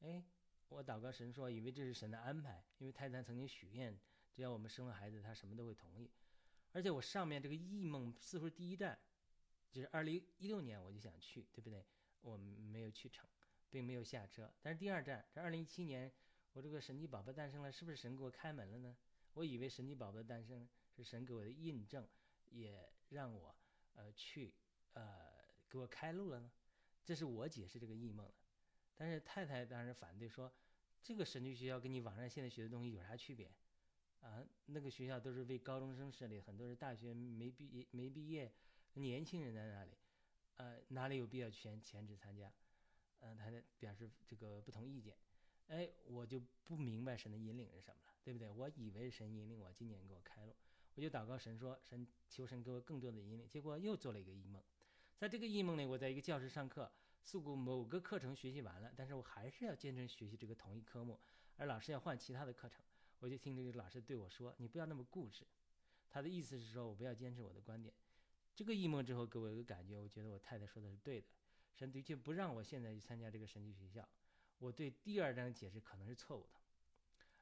[0.00, 0.24] 哎，
[0.70, 3.94] 我祷告神说，以为这是神的安排，因为太太曾经许愿，
[4.32, 6.10] 只要我们生了孩子，她什么都会同意。
[6.72, 8.98] 而且我上面这个异梦似乎是第一站，
[9.70, 11.84] 就是二零一六年我就想去，对不对？
[12.22, 13.28] 我没有去成。
[13.70, 16.10] 并没有下车，但是第二站，这二零一七年，
[16.52, 18.96] 我这个神奇宝宝诞生了，是不是神给我开门了呢？
[19.34, 22.06] 我以为神奇宝宝诞生是神给我的印证，
[22.50, 23.54] 也让我
[23.94, 24.54] 呃去
[24.94, 25.30] 呃
[25.68, 26.50] 给我开路了呢。
[27.04, 28.34] 这是我解释这个异梦的，
[28.96, 30.52] 但是太太当时反对说，
[31.02, 33.50] 这个神奇学校跟你网上现在学的东西有啥区别？
[34.20, 38.52] 啊，那个学校都是为高中生设立，很多是大学没毕业没毕业
[38.94, 39.92] 年轻人在那里，
[40.56, 42.52] 呃，哪里有必要全全职参加？
[43.20, 45.16] 嗯，他表示这个不同意见，
[45.68, 48.48] 哎，我就不明白神的引领是什么了，对不对？
[48.50, 50.54] 我以为神引领我，今年给我开路，
[50.94, 53.48] 我就祷告神说，神求神给我更多的引领。
[53.48, 54.62] 结果又做了一个异梦，
[55.16, 56.90] 在这个异梦里，我在一个教室上课，
[57.22, 61.20] 似乎某个课程学习完了，但是我还是要坚持学习这个同一科目，
[61.56, 62.84] 而老师要换其他的课程，
[63.18, 65.46] 我就听这个老师对我说：“你不要那么固执。”
[66.08, 67.92] 他的意思是说我不要坚持我的观点。
[68.54, 71.26] 这个异梦之后给我一个感觉，我觉得我太太说的是对的。
[71.78, 74.06] 神的确不让我现在去参加这个神迹学校，
[74.58, 76.58] 我对第二章解释可能是错误的。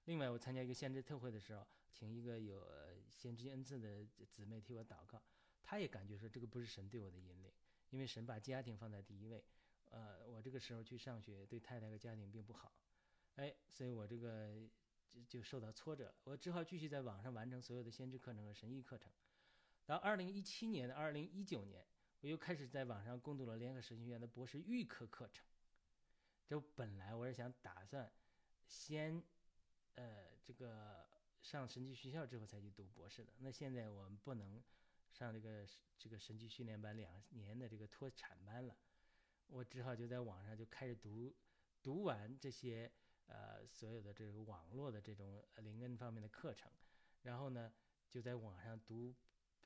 [0.05, 2.69] 另外，我参加一个先知特会的时候，请一个有
[3.09, 5.23] 先知恩赐的姊妹替我祷告，
[5.63, 7.51] 她也感觉说这个不是神对我的引领，
[7.89, 9.43] 因为神把家庭放在第一位。
[9.87, 12.71] 呃，我这个时候去上学，对太太和家庭并不好，
[13.37, 14.69] 哎，所以我这个
[15.11, 19.11] 就就受到挫折，我只好继续在网上完成所有的先知课程和神医课程。
[19.87, 21.87] 到二零一七年的二零一九年。
[22.27, 25.47] 我又开始在网上攻读了联合神学院的博士预科课程。
[26.45, 28.13] 这本来我是想打算
[28.67, 29.23] 先，
[29.95, 31.07] 呃，这个
[31.41, 33.33] 上神级学校之后才去读博士的。
[33.39, 34.61] 那现在我们不能
[35.13, 35.65] 上这个
[35.97, 38.77] 这个神级训练班两年的这个脱产班了，
[39.47, 41.33] 我只好就在网上就开始读，
[41.81, 42.91] 读完这些
[43.27, 46.73] 呃所有的这个网络的这种灵根方面的课程，
[47.23, 47.73] 然后呢
[48.11, 49.15] 就在网上读。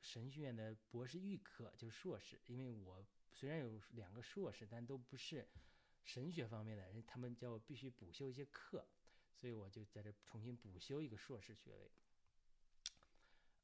[0.01, 5.47] 神学院的博士预科就是硕士，因为我虽然有两个硕士，但都不是
[6.05, 8.87] 神学方面的人，他们叫我必须补修一些课，
[9.35, 11.91] 所以我就在这重新补修一个硕士学位。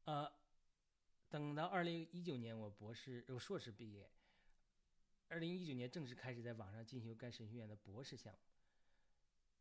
[0.05, 0.31] 呃，
[1.29, 4.09] 等到二零一九年我博士呃硕士毕业，
[5.29, 8.39] 二零一九年正式开始在网上进修该神学院的博士项目，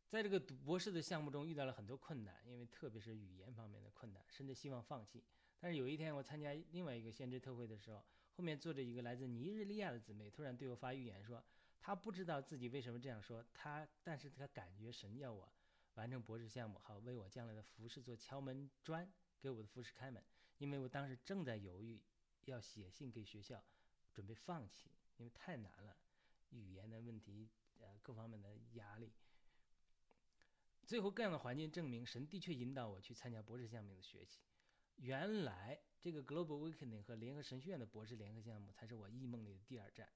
[0.10, 5.24] 在这个读博士的项目中遇到了很多困难，因为特别是语言方面的困难，甚至希望放弃。
[5.60, 8.04] 但是有一天，我参加另外一个先知特会的时候，
[8.34, 11.44] 后面坐着一个来自尼日利亚的姊妹，突然对我发预言说，
[11.80, 15.52] 她不知道自己为什么这样说，她，但是她感觉神要我
[15.96, 20.24] 完成博士项目，好为我将来的服饰做敲门砖，给我的服饰开门。
[20.58, 22.02] 因为我当时正在犹豫，
[22.46, 23.64] 要写信给学校，
[24.14, 25.98] 准备放弃，因为太难了，
[26.50, 27.50] 语言的问题，
[27.80, 29.12] 呃，各方面的压力。
[30.86, 34.40] 最后，各样的环境证明，神的确引导我去参加博士项目的学习。
[34.96, 40.10] 原来，这个 Global Awakening 和联合神学院的博士联合项目才是我异梦里的第二站，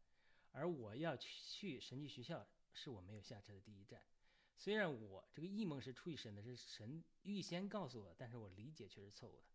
[0.52, 4.02] 而我要去神迹学校是我没有下车的第一站。
[4.58, 9.48] 虽然我这个异梦是出于神的，是神预先告诉我，但是我理解却是错误的。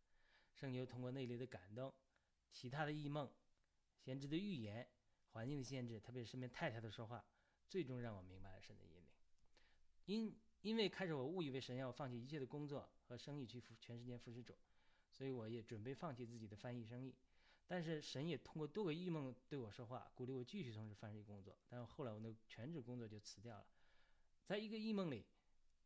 [0.55, 1.93] 圣经通过内里的感动、
[2.53, 3.31] 其他的异梦、
[3.99, 4.89] 先知的预言、
[5.33, 7.25] 环境的限制，特别是身边太太的说话，
[7.69, 9.05] 最终让我明白了神的引领。
[10.07, 14.57] 因因为开始我误以为神要放弃一切的工作和生意去服全世界服侍主，
[15.15, 17.15] 所以我也准备放弃自己的翻译生意。
[17.67, 21.57] 但是神也通过多个异梦对我说话，鼓励我继续从事翻译工作。
[21.69, 23.67] 但是后来我那全职工作就辞掉了。
[24.45, 25.25] 在一个异梦里，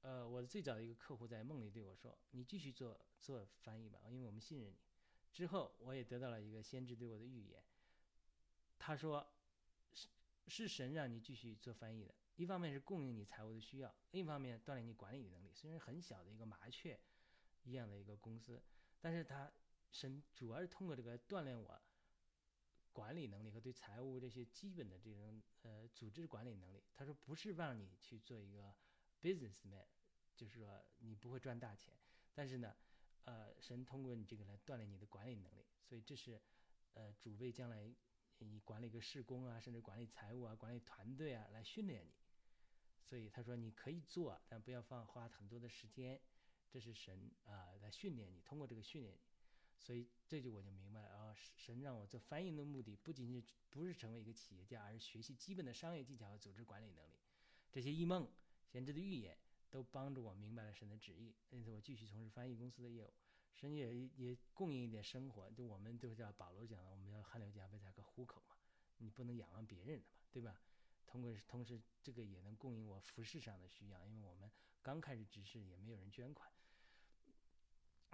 [0.01, 4.79] 呃，我最早的一个客户在梦里对我说：“你继续做做翻译吧，因为我们信任你。”
[5.31, 7.63] 之后我也得到了一个先知对我的预言，
[8.79, 9.25] 他说
[9.93, 10.09] ：“是
[10.49, 15.53] 是神让你继续做翻译的。”一方面是供应你财务的需要，另一方面锻炼你管理的能力。
[15.55, 16.99] 虽然很小的一个麻雀
[17.65, 18.63] 一样的一个公司，
[19.01, 19.51] 但是他
[19.91, 21.81] 神主要是通过这个锻炼我
[22.93, 26.83] 管理能力和对财务这些基本的这种呃组织管理能力。
[26.95, 28.75] 他说不是让你去做一个
[29.23, 29.87] businessman，
[30.37, 31.95] 就是说你不会赚大钱，
[32.35, 32.75] 但是呢，
[33.25, 35.65] 呃，神通过你这个来锻炼你的管理能力。
[35.83, 36.41] 所以这是
[36.95, 37.89] 呃主为将来
[38.39, 42.13] 你管理个施工啊，甚至管理财务啊、管理团队啊来训练你。
[43.01, 46.21] 所以他说你可以做，但不要放花很多的时间，
[46.71, 49.21] 这是神啊来训练你，通过这个训练你。
[49.81, 57.15] 所以这就我就明白了啊，神让我做翻译的目的不仅仅不是成为一个企业家，而是学习基本的商业技巧和组织管理能力。
[57.71, 58.29] 这些异梦、
[58.67, 59.39] 先知的预言
[59.71, 63.13] 都帮助我明白了神的旨意，因此我继续从事翻译公司的业务。
[63.55, 68.57] 神也也供应一点生活，就我们都叫保罗讲的，我们要汗流浃背才可糊口嘛，
[68.99, 70.61] 你不能仰望别人的嘛，对吧？
[71.09, 74.51] 通过同时，这个也能供应我服饰上的需要，因为我们
[74.83, 76.53] 刚开始执事也没有人捐款，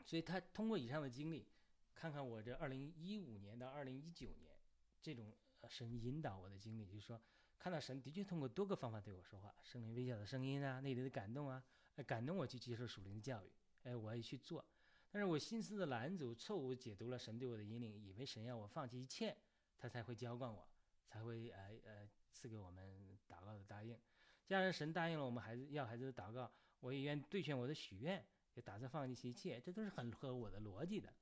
[0.06, 1.44] 所以他通过以上的经历，
[1.92, 4.56] 看看我这二零一五年到二零一九年
[5.02, 5.34] 这种
[5.68, 7.20] 神引导我的经历，就是说
[7.58, 11.64] 看到神的确通过多个方法对我说话，圣灵微小的声音啊，内里的感动啊，
[12.06, 13.50] 感动我去接受属灵的教育，
[13.82, 14.64] 哎，我也去做，
[15.10, 19.36] 但是我心思的拦阻，错误解读了神对我的引领，以为神要我放弃一切，
[19.76, 20.68] 他才会浇灌我，
[21.08, 22.08] 才会呃呃。
[22.34, 23.96] 赐给我们祷告的答应，
[24.44, 28.22] 既然神答应了我们孩子要孩子的祷告，我也愿兑现我的许愿，
[28.54, 31.14] 也打算放弃一切，这都是很合我的逻辑的。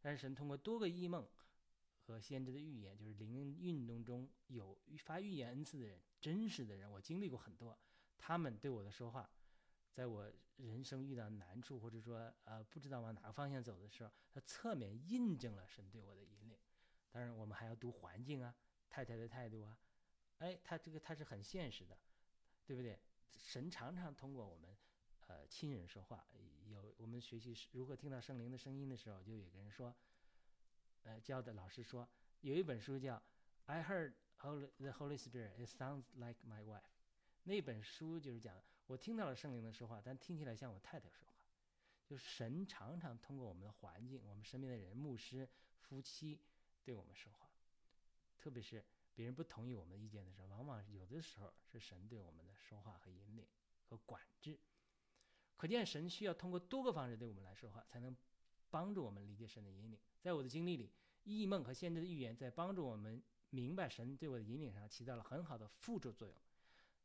[0.00, 1.28] 但是神通过多个异梦
[1.98, 7.78] 和先知的预言，就是灵运动中有发预言恩赐的人，真实的人，我经历过很多，
[8.16, 9.30] 他们对我的说话，
[9.92, 16.58] 在我人生遇到难处或者说呃不知道往哪个方向走的时候，他侧面印证了神对我的引领。
[17.10, 18.54] 当然，我们还要读环境啊，
[18.88, 19.78] 太太的态度啊。
[20.38, 21.96] 哎，他这个他是很现实的，
[22.66, 22.98] 对不对？
[23.30, 24.76] 神常常通过我们，
[25.26, 26.26] 呃，亲人说话。
[26.66, 29.94] 有我们学习如何听到圣灵的声音的时候，就有个人说，
[31.02, 32.08] 呃，教的老师说，
[32.40, 33.16] 有一本书叫
[33.66, 36.80] 《I Heard Holy the Holy Spirit It Sounds Like My Wife》，
[37.44, 41.34] 那本书就是讲我听到了圣灵的说话，但听起来像我太太说话。
[42.06, 45.48] 就是神常常通过我们的环境、我们身边的人、牧师、
[45.80, 46.38] 夫妻
[46.82, 47.50] 对我们说话，
[48.38, 48.84] 特别是。
[49.14, 53.46] 别人不同意我们的意见的时候，往往有的时候是神对我们的说话和引领
[53.84, 54.58] 和管制。
[55.56, 58.16] 可见神需要通过多个方式对我们来说话，才能
[58.70, 60.00] 帮助我们理解神的引领。
[60.20, 60.92] 在我的经历里，
[61.22, 66.36] 异梦和先知的预言在帮助我们明白神对我的引领上起到了很好的辅助作用。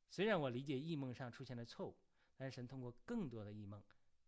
[0.10, 1.96] 虽然我理解异梦上出现了错误，
[2.36, 3.84] 但是神通过更多的异梦、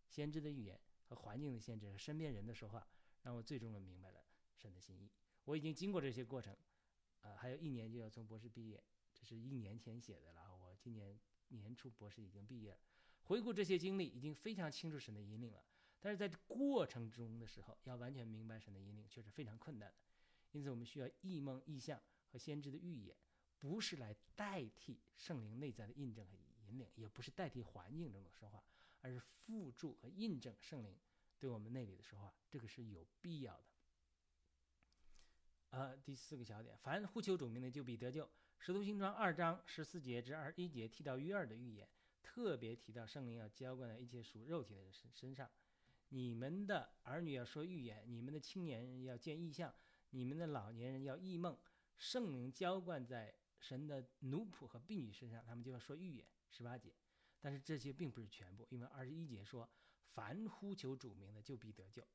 [0.07, 2.87] 先知的预言和环境的限制和身边人的说话，
[3.23, 4.23] 让我最终的明白了
[4.55, 5.09] 神的心意。
[5.45, 6.55] 我已经经过这些过程。
[7.21, 8.83] 呃，还有一年就要从博士毕业，
[9.13, 10.55] 这是一年前写的了。
[10.55, 11.19] 我今年
[11.49, 12.79] 年初博士已经毕业了，
[13.23, 15.63] 回顾这些经历，已经非常清楚神的引领了。
[15.99, 19.97] 但是在过程中的时候，要完全明白神的引领，却是非常困难的。
[20.51, 23.15] 因此，我们需要异梦、异象和先知的预言，
[23.59, 26.35] 不是来代替圣灵内在的印证和
[26.65, 28.63] 引领，也不是代替环境中的说话，
[29.01, 30.97] 而是辅助和印证圣灵
[31.37, 33.70] 对我们内里的说话，这个是有必要的。
[35.71, 38.29] 呃，第四个小点，凡呼求主名的就必得救。
[38.59, 41.89] 使徒行传二章十四节至二十一节提到约二的预言，
[42.21, 45.49] 特别提到圣灵要浇灌在一切属肉体的人身身上。
[46.09, 49.73] 你们的儿女要说预言，你们的青年人要见异象，
[50.09, 51.57] 你们的老年人要异梦。
[51.97, 56.27] 圣灵浇灌在神的奴仆和婢女身上，他们就要说预言。
[56.49, 56.93] 十八节，
[57.39, 59.69] 但是这些并不是全部，因为二十一节说，
[60.13, 62.05] 凡呼求主名的就必得救。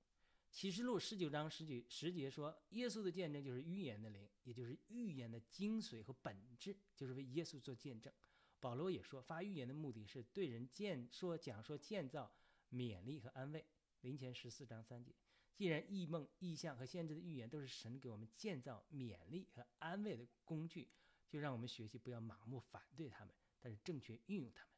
[0.56, 8.10] 启示录十九章十九十节说，耶稣的见证就是预言的灵，也就是预言的精髓和本质，就是为耶稣做见证。
[8.58, 12.32] 保罗也说，发预言的目的是对人建说、讲说、建造、
[12.72, 13.66] 勉励和安慰。
[14.00, 15.14] 林前十四章三节，
[15.54, 20.88] 既然异梦、异象和先知的预言都是神给我们建造、勉励和安慰的工具，
[21.28, 24.70] 就让我们学习不要盲目反对他们，但是正确运用他们。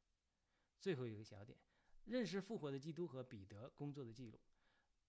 [0.81, 1.57] 最后一个小点，
[2.05, 4.41] 认识复活的基督和彼得工作的记录。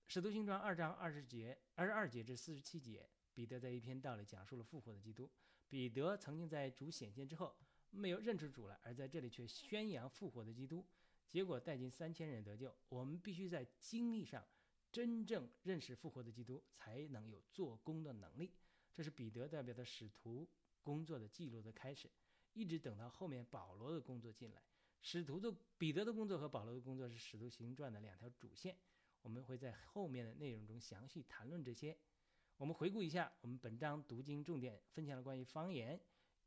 [0.10, 5.30] 使徒行传二章二十节、二十二节至四十七节，彼得在一篇道里讲述了复活的基督。
[5.70, 7.56] 彼得曾经在主显现之后
[7.92, 10.84] 没有认出主来，而在这里却宣扬复活的基督，
[11.30, 12.76] 结果带进三千人得救。
[12.88, 14.44] 我们必须在经历上
[14.92, 18.52] 真正认识复活的基督，才能有做工的能力。
[18.92, 20.50] 这是彼得代表的使徒
[20.82, 22.10] 工作的记录的开始，
[22.54, 24.64] 一直等到后面保罗的工作进来。
[25.04, 28.76] 使徒的彼得的工作和保罗的工作是使徒行传的两条主线。
[29.22, 31.98] 我们会在后面的内容中详细谈论这些。
[32.58, 36.00] 我们回顾一下，我们本章读经重点分享了关于方言、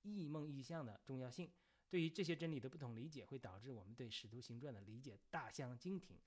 [0.03, 1.51] 异梦、异象的重要性。
[1.89, 6.19] 对于这些真理的不同理解，会导致我们对使徒行传的理解大相径庭。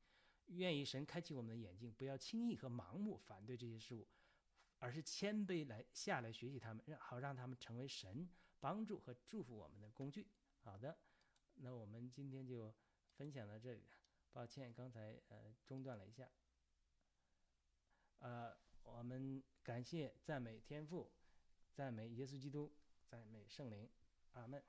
[0.48, 4.08] 愿意神开启我们的眼睛，不要轻易和盲目反对这些事物，
[4.78, 10.28] 而是谦卑来下来学习他们，让好让他们成为神帮助和祝福我们的工具。
[10.60, 10.96] 好的，
[11.56, 12.72] 那我们今天就
[13.16, 13.84] 分享到这里。
[14.36, 16.30] 抱歉，刚才呃中断了一下。
[18.20, 18.54] 呃，
[18.84, 21.10] 我们感谢赞美天父，
[21.74, 22.70] 赞美耶稣基督，
[23.08, 23.90] 赞美圣灵，
[24.34, 24.62] 阿门。